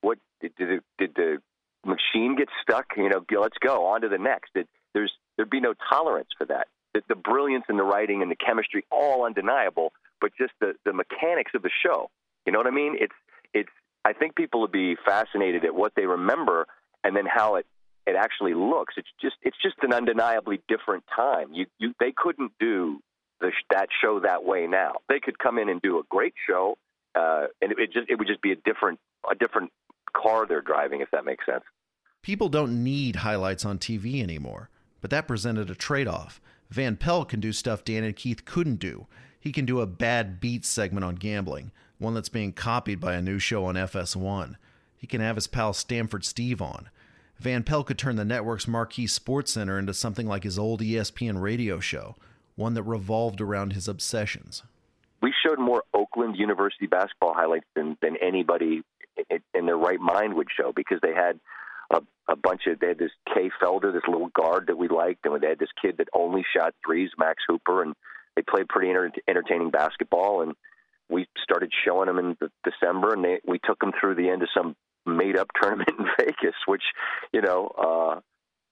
what 0.00 0.18
did, 0.40 0.54
did, 0.56 0.80
did 0.98 1.14
the 1.14 1.38
machine 1.86 2.36
gets 2.36 2.52
stuck? 2.62 2.86
You 2.96 3.08
know, 3.08 3.24
let's 3.40 3.58
go 3.60 3.86
on 3.86 4.02
to 4.02 4.08
the 4.08 4.18
next. 4.18 4.50
It, 4.54 4.68
there's 4.94 5.12
there'd 5.36 5.50
be 5.50 5.60
no 5.60 5.74
tolerance 5.90 6.30
for 6.36 6.46
that. 6.46 6.68
The, 6.94 7.02
the 7.08 7.16
brilliance 7.16 7.64
in 7.68 7.76
the 7.76 7.82
writing 7.82 8.22
and 8.22 8.30
the 8.30 8.36
chemistry, 8.36 8.84
all 8.90 9.24
undeniable, 9.24 9.92
but 10.20 10.30
just 10.38 10.52
the 10.60 10.74
the 10.84 10.92
mechanics 10.92 11.52
of 11.54 11.62
the 11.62 11.70
show 11.84 12.10
you 12.46 12.52
know 12.52 12.58
what 12.58 12.66
I 12.66 12.70
mean? 12.70 12.96
It's 12.98 13.14
it's. 13.52 13.70
I 14.04 14.12
think 14.12 14.36
people 14.36 14.60
would 14.60 14.72
be 14.72 14.96
fascinated 15.04 15.64
at 15.64 15.74
what 15.74 15.92
they 15.96 16.04
remember 16.04 16.66
and 17.02 17.16
then 17.16 17.24
how 17.26 17.56
it 17.56 17.66
it 18.06 18.16
actually 18.16 18.54
looks. 18.54 18.94
It's 18.96 19.08
just 19.20 19.36
it's 19.42 19.56
just 19.62 19.76
an 19.82 19.92
undeniably 19.92 20.60
different 20.68 21.04
time. 21.14 21.52
You 21.52 21.66
you 21.78 21.94
they 22.00 22.12
couldn't 22.14 22.52
do 22.60 23.00
the, 23.40 23.50
that 23.70 23.88
show 24.02 24.20
that 24.20 24.44
way 24.44 24.66
now. 24.66 24.96
They 25.08 25.20
could 25.20 25.38
come 25.38 25.58
in 25.58 25.68
and 25.68 25.80
do 25.80 25.98
a 25.98 26.02
great 26.10 26.34
show, 26.48 26.76
uh, 27.14 27.46
and 27.62 27.72
it, 27.72 27.78
it 27.78 27.92
just 27.92 28.10
it 28.10 28.18
would 28.18 28.28
just 28.28 28.42
be 28.42 28.52
a 28.52 28.56
different 28.56 28.98
a 29.30 29.34
different 29.34 29.70
car 30.14 30.46
they're 30.46 30.60
driving, 30.60 31.00
if 31.00 31.10
that 31.12 31.24
makes 31.24 31.46
sense. 31.46 31.64
People 32.24 32.48
don't 32.48 32.82
need 32.82 33.16
highlights 33.16 33.66
on 33.66 33.78
TV 33.78 34.22
anymore, 34.22 34.70
but 35.02 35.10
that 35.10 35.28
presented 35.28 35.68
a 35.68 35.74
trade 35.74 36.08
off. 36.08 36.40
Van 36.70 36.96
Pelt 36.96 37.28
can 37.28 37.38
do 37.38 37.52
stuff 37.52 37.84
Dan 37.84 38.02
and 38.02 38.16
Keith 38.16 38.46
couldn't 38.46 38.76
do. 38.76 39.06
He 39.38 39.52
can 39.52 39.66
do 39.66 39.80
a 39.82 39.86
bad 39.86 40.40
beat 40.40 40.64
segment 40.64 41.04
on 41.04 41.16
gambling, 41.16 41.70
one 41.98 42.14
that's 42.14 42.30
being 42.30 42.54
copied 42.54 42.98
by 42.98 43.12
a 43.12 43.20
new 43.20 43.38
show 43.38 43.66
on 43.66 43.74
FS1. 43.74 44.54
He 44.96 45.06
can 45.06 45.20
have 45.20 45.36
his 45.36 45.46
pal 45.46 45.74
Stanford 45.74 46.24
Steve 46.24 46.62
on. 46.62 46.88
Van 47.36 47.62
Pelt 47.62 47.88
could 47.88 47.98
turn 47.98 48.16
the 48.16 48.24
network's 48.24 48.66
marquee 48.66 49.06
sports 49.06 49.52
center 49.52 49.78
into 49.78 49.92
something 49.92 50.26
like 50.26 50.44
his 50.44 50.58
old 50.58 50.80
ESPN 50.80 51.42
radio 51.42 51.78
show, 51.78 52.16
one 52.56 52.72
that 52.72 52.84
revolved 52.84 53.42
around 53.42 53.74
his 53.74 53.86
obsessions. 53.86 54.62
We 55.20 55.34
showed 55.46 55.58
more 55.58 55.84
Oakland 55.92 56.36
University 56.38 56.86
basketball 56.86 57.34
highlights 57.34 57.66
than, 57.76 57.98
than 58.00 58.16
anybody 58.22 58.82
in 59.52 59.66
their 59.66 59.76
right 59.76 60.00
mind 60.00 60.32
would 60.36 60.48
show 60.58 60.72
because 60.74 61.00
they 61.02 61.12
had 61.12 61.38
a, 61.92 62.00
a 62.28 62.36
bunch 62.36 62.62
of 62.66 62.80
they 62.80 62.88
had 62.88 62.98
this 62.98 63.12
Kay 63.32 63.50
Felder, 63.62 63.92
this 63.92 64.02
little 64.08 64.28
guard 64.28 64.66
that 64.68 64.78
we 64.78 64.88
liked, 64.88 65.26
and 65.26 65.40
they 65.42 65.48
had 65.48 65.58
this 65.58 65.68
kid 65.80 65.96
that 65.98 66.08
only 66.14 66.44
shot 66.56 66.74
threes, 66.84 67.10
Max 67.18 67.42
Hooper, 67.48 67.82
and 67.82 67.94
they 68.36 68.42
played 68.42 68.68
pretty 68.68 68.90
enter- 68.90 69.12
entertaining 69.28 69.70
basketball 69.70 70.42
and 70.42 70.54
we 71.08 71.26
started 71.42 71.70
showing 71.84 72.06
them 72.06 72.18
in 72.18 72.36
the, 72.40 72.50
December, 72.64 73.12
and 73.12 73.24
they, 73.24 73.40
we 73.46 73.58
took 73.64 73.78
them 73.80 73.92
through 74.00 74.14
the 74.14 74.28
end 74.28 74.42
of 74.42 74.48
some 74.56 74.74
made-up 75.06 75.48
tournament 75.60 75.90
in 75.98 76.06
Vegas, 76.18 76.56
which 76.66 76.82
you 77.32 77.42
know 77.42 77.68
uh, 77.78 78.20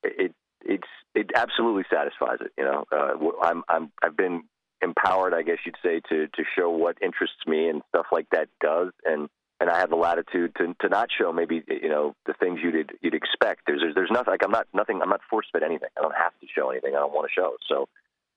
it 0.03 0.35
it's 0.65 0.89
it 1.15 1.31
absolutely 1.35 1.85
satisfies 1.93 2.39
it. 2.41 2.53
You 2.57 2.65
know, 2.65 2.85
uh, 2.91 3.15
I'm 3.43 3.63
I'm 3.69 3.93
I've 4.03 4.17
been 4.17 4.45
empowered, 4.81 5.35
I 5.35 5.43
guess 5.43 5.59
you'd 5.65 5.77
say, 5.83 6.01
to 6.09 6.29
to 6.29 6.43
show 6.57 6.71
what 6.71 6.97
interests 7.03 7.47
me 7.47 7.69
and 7.69 7.83
stuff 7.89 8.07
like 8.11 8.27
that 8.33 8.49
does, 8.61 8.93
and 9.05 9.29
and 9.63 9.71
I 9.71 9.79
have 9.79 9.91
the 9.91 9.97
latitude 9.97 10.57
to 10.57 10.75
to 10.81 10.89
not 10.89 11.09
show 11.17 11.33
maybe 11.33 11.63
you 11.69 11.89
know 11.89 12.17
the 12.27 12.35
things 12.35 12.59
you'd 12.63 12.93
you'd 13.01 13.15
expect. 13.15 13.63
There's 13.67 13.81
there's, 13.81 13.95
there's 13.95 14.11
nothing 14.11 14.33
like 14.33 14.45
I'm 14.45 14.51
not 14.51 14.67
nothing 14.75 15.01
I'm 15.01 15.09
not 15.09 15.21
force 15.31 15.47
fed 15.53 15.63
anything. 15.63 15.89
I 15.97 16.03
don't 16.03 16.17
have 16.17 16.33
to 16.41 16.47
show 16.53 16.71
anything 16.71 16.97
I 16.97 16.99
don't 16.99 17.13
want 17.13 17.31
to 17.31 17.41
show. 17.41 17.55
So 17.69 17.89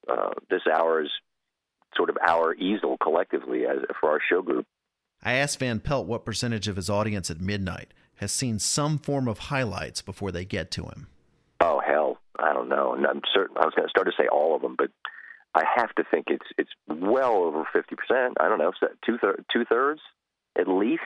uh, 0.07 0.33
this 0.51 0.61
hour 0.71 1.01
is 1.01 1.09
sort 1.95 2.11
of 2.11 2.17
our 2.21 2.53
easel 2.53 2.97
collectively 3.01 3.65
as 3.65 3.77
for 3.99 4.11
our 4.11 4.19
show 4.29 4.43
group. 4.43 4.67
I 5.23 5.33
asked 5.33 5.57
Van 5.57 5.79
Pelt 5.79 6.05
what 6.05 6.25
percentage 6.25 6.67
of 6.67 6.75
his 6.75 6.91
audience 6.91 7.31
at 7.31 7.41
midnight 7.41 7.91
has 8.17 8.31
seen 8.31 8.59
some 8.59 8.99
form 8.99 9.27
of 9.27 9.39
highlights 9.39 10.03
before 10.03 10.31
they 10.31 10.45
get 10.45 10.69
to 10.71 10.83
him. 10.83 11.07
Oh 11.59 11.81
hell, 11.83 12.19
I 12.37 12.53
don't 12.53 12.69
know. 12.69 12.93
And 12.93 13.07
I'm 13.07 13.21
certain 13.33 13.57
I 13.57 13.65
was 13.65 13.73
going 13.75 13.87
to 13.87 13.89
start 13.89 14.05
to 14.05 14.13
say 14.15 14.27
all 14.27 14.55
of 14.55 14.61
them, 14.61 14.75
but 14.77 14.91
I 15.55 15.63
have 15.75 15.95
to 15.95 16.03
think 16.03 16.25
it's 16.27 16.45
it's 16.59 16.69
well 16.87 17.37
over 17.37 17.67
fifty 17.73 17.95
percent. 17.95 18.37
I 18.39 18.47
don't 18.47 18.59
know, 18.59 18.73
two 19.03 19.17
thir- 19.17 19.43
two 19.51 19.65
thirds 19.65 20.01
at 20.57 20.67
least, 20.67 21.03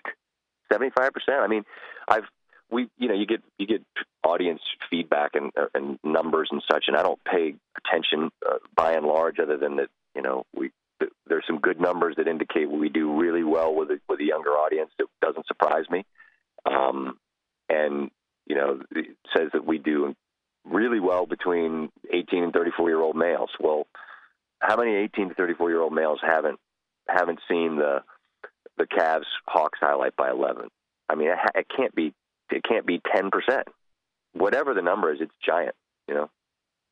seventy 0.72 0.92
five 0.96 1.14
percent. 1.14 1.40
I 1.42 1.48
mean, 1.48 1.64
I've 2.08 2.24
we 2.72 2.90
you 2.98 3.08
know 3.08 3.16
you 3.16 3.26
get 3.26 3.42
you 3.58 3.68
get 3.68 3.84
audience 4.24 4.62
feedback 4.90 5.32
and 5.34 5.52
uh, 5.58 5.68
and 5.74 6.00
numbers 6.04 6.50
and 6.52 6.62
such, 6.72 6.86
and 6.88 6.96
I 6.96 7.04
don't 7.04 7.24
pay 7.24 7.56
attention 7.78 8.32
uh, 8.48 8.58
by 8.76 8.94
and 8.94 9.06
large, 9.06 9.40
other 9.40 9.58
than 9.58 9.78
that 9.78 9.90
you 10.16 10.22
know 10.22 10.46
we 10.56 10.72
there's 11.28 11.46
some 11.48 11.60
good 11.60 11.80
numbers 11.80 12.16
that 12.18 12.28
indicate 12.28 12.70
we 12.70 12.90
do 12.90 13.20
really 13.20 13.44
well 13.44 13.74
with 13.74 13.90
a, 13.90 14.00
with 14.10 14.20
a 14.20 14.26
younger 14.26 14.52
audience. 14.52 14.92
It 15.00 15.08
doesn't 15.22 15.48
surprise 15.48 15.86
me, 15.90 16.06
um, 16.66 17.18
and 17.70 18.12
you 18.46 18.56
know 18.56 18.82
it 18.92 19.18
says 19.36 19.50
that 19.54 19.66
we 19.66 19.78
do 19.78 20.16
really 20.66 21.00
well 21.00 21.26
between 21.26 21.90
18 22.12 22.44
and 22.44 22.54
34 22.54 22.90
year 22.90 23.02
old 23.02 23.16
males. 23.16 23.50
Well, 23.60 23.88
how 24.60 24.76
many 24.76 24.96
18 24.96 25.30
to 25.30 25.36
34 25.36 25.70
year 25.70 25.82
old 25.82 25.94
males 25.94 26.20
haven't 26.22 26.60
haven't 27.08 27.40
seen 27.50 27.78
the 27.78 28.04
the 28.80 28.88
Cavs 28.88 29.26
Hawks 29.48 29.78
highlight 29.80 30.15
by 30.15 30.32
11? 30.32 30.70
I 31.10 31.15
mean, 31.15 31.30
it, 31.56 31.68
can't 31.76 31.94
be 31.94 32.13
it 32.52 32.63
can't 32.63 32.86
be 32.86 33.02
10 33.13 33.30
percent. 33.30 33.68
Whatever 34.34 34.74
the 34.74 34.82
number 34.82 35.13
is, 35.13 35.20
it's 35.22 35.34
giant. 35.46 35.76
You 36.08 36.15
know, 36.15 36.30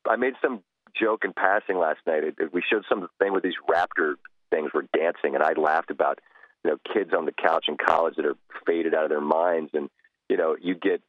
I 0.08 0.16
made 0.16 0.34
some 0.42 0.62
joke 1.00 1.24
in 1.24 1.32
passing 1.32 1.78
last 1.78 2.00
night. 2.06 2.22
It, 2.24 2.52
we 2.52 2.62
showed 2.68 2.84
some 2.88 3.08
thing 3.18 3.32
with 3.32 3.42
these 3.42 3.54
raptor 3.68 4.14
things 4.50 4.70
were 4.72 4.86
dancing, 4.96 5.34
and 5.34 5.42
I 5.42 5.52
laughed 5.52 5.90
about 5.90 6.18
you 6.64 6.70
know 6.70 6.76
kids 6.92 7.10
on 7.16 7.26
the 7.26 7.32
couch 7.32 7.66
in 7.68 7.76
college 7.76 8.16
that 8.16 8.26
are 8.26 8.36
faded 8.66 8.94
out 8.94 9.04
of 9.04 9.10
their 9.10 9.20
minds, 9.20 9.70
and 9.74 9.88
you 10.28 10.36
know 10.36 10.56
you 10.60 10.74
get 10.74 11.02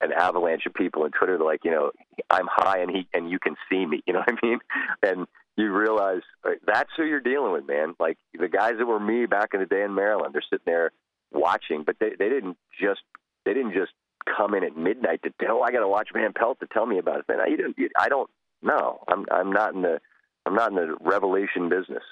an 0.00 0.12
avalanche 0.12 0.66
of 0.66 0.74
people 0.74 1.02
on 1.02 1.10
Twitter 1.10 1.38
like 1.38 1.60
you 1.64 1.70
know 1.70 1.90
I'm 2.30 2.48
high 2.50 2.78
and 2.78 2.90
he 2.90 3.08
and 3.12 3.30
you 3.30 3.38
can 3.38 3.56
see 3.70 3.86
me, 3.86 4.02
you 4.06 4.12
know 4.12 4.20
what 4.20 4.38
I 4.42 4.46
mean? 4.46 4.58
And 5.02 5.26
you 5.56 5.72
realize 5.72 6.22
that's 6.66 6.90
who 6.96 7.04
you're 7.04 7.20
dealing 7.20 7.52
with, 7.52 7.66
man. 7.66 7.94
Like 7.98 8.18
the 8.38 8.48
guys 8.48 8.74
that 8.78 8.86
were 8.86 9.00
me 9.00 9.26
back 9.26 9.50
in 9.54 9.60
the 9.60 9.66
day 9.66 9.82
in 9.82 9.94
Maryland, 9.94 10.34
they're 10.34 10.42
sitting 10.42 10.64
there 10.66 10.92
watching, 11.32 11.82
but 11.84 11.96
they 11.98 12.10
they 12.18 12.28
didn't 12.28 12.56
just 12.80 13.00
they 13.44 13.54
didn't 13.54 13.72
just 13.72 13.92
come 14.36 14.54
in 14.54 14.64
at 14.64 14.76
midnight 14.76 15.22
to 15.22 15.32
tell. 15.40 15.58
Oh, 15.58 15.62
I 15.62 15.72
got 15.72 15.80
to 15.80 15.88
watch 15.88 16.08
Van 16.12 16.32
Pelt 16.32 16.60
to 16.60 16.66
tell 16.66 16.86
me 16.86 16.98
about 16.98 17.20
it. 17.20 17.24
Man, 17.28 17.40
I, 17.40 17.46
you 17.46 17.56
didn't, 17.56 17.76
I 17.98 18.08
don't 18.08 18.28
no, 18.62 19.04
I'm 19.08 19.24
I'm 19.30 19.52
not 19.52 19.74
in 19.74 19.82
the 19.82 20.00
I'm 20.44 20.54
not 20.54 20.70
in 20.70 20.76
the 20.76 20.96
revelation 21.00 21.68
business. 21.68 22.02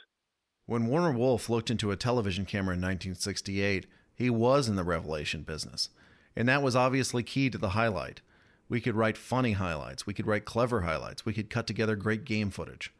When 0.67 0.87
Warner 0.87 1.13
Wolf 1.13 1.51
looked 1.51 1.71
into 1.71 1.91
a 1.91 1.97
television 1.97 2.47
camera 2.47 2.75
in 2.75 2.81
1968, 2.81 3.87
he 4.15 4.31
was 4.31 4.69
in 4.69 4.77
the 4.77 4.85
revelation 4.85 5.43
business. 5.43 5.91
And 6.35 6.49
that 6.49 6.63
was 6.63 6.75
obviously 6.75 7.23
key 7.23 7.51
to 7.51 7.59
the 7.59 7.71
highlight. 7.71 8.23
We 8.69 8.81
could 8.81 8.95
write 8.95 9.19
funny 9.19 9.53
highlights, 9.53 10.07
we 10.07 10.15
could 10.15 10.27
write 10.27 10.47
clever 10.47 10.81
highlights, 10.81 11.27
we 11.27 11.35
could 11.35 11.51
cut 11.51 11.67
together 11.67 11.97
great 11.97 12.25
game 12.25 12.51
footage. 12.51 12.93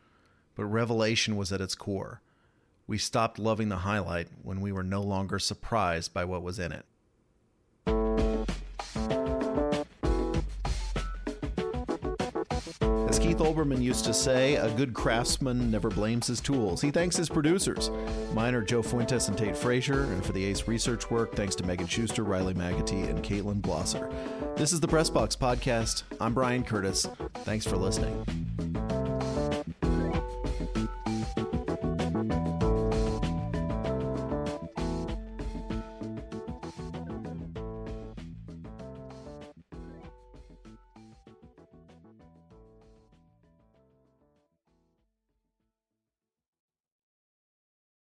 But 0.57 0.67
revelation 0.67 1.37
was 1.37 1.53
at 1.53 1.61
its 1.61 1.75
core. 1.75 2.21
We 2.87 2.99
stopped 2.99 3.39
loving 3.39 3.71
the 3.71 3.79
highlight 3.79 4.29
when 4.43 4.61
we 4.61 4.71
were 4.71 4.83
no 4.83 5.03
longer 5.03 5.39
surprised 5.39 6.13
by 6.13 6.25
what 6.25 6.43
was 6.43 6.59
in 6.59 6.71
it. 6.73 6.85
As 13.09 13.19
Keith 13.19 13.39
Olbermann 13.39 13.83
used 13.83 14.05
to 14.05 14.13
say, 14.13 14.57
a 14.57 14.71
good 14.75 14.93
craftsman 14.93 15.71
never 15.71 15.89
blames 15.89 16.27
his 16.27 16.41
tools. 16.41 16.81
He 16.81 16.91
thanks 16.91 17.17
his 17.17 17.29
producers. 17.29 17.91
Mine 18.35 18.55
are 18.55 18.63
Joe 18.63 18.83
Fuentes 18.83 19.29
and 19.29 19.39
Tate 19.39 19.57
Frazier, 19.57 20.03
and 20.03 20.25
for 20.25 20.33
the 20.33 20.45
ACE 20.45 20.69
research 20.69 21.11
work, 21.11 21.35
thanks 21.35 21.55
to 21.57 21.65
Megan 21.65 21.87
Schuster, 21.87 22.23
Riley 22.23 22.55
McAtee, 22.55 23.09
and 23.09 23.23
Caitlin 23.25 23.61
Blosser. 23.61 24.13
This 24.57 24.73
is 24.73 24.81
the 24.81 24.89
Pressbox 24.89 25.39
Podcast. 25.39 26.03
I'm 26.21 26.35
Bryan 26.35 26.65
Curtis. 26.65 27.07
Thanks 27.45 27.67
for 27.67 27.77
listening. 27.77 28.44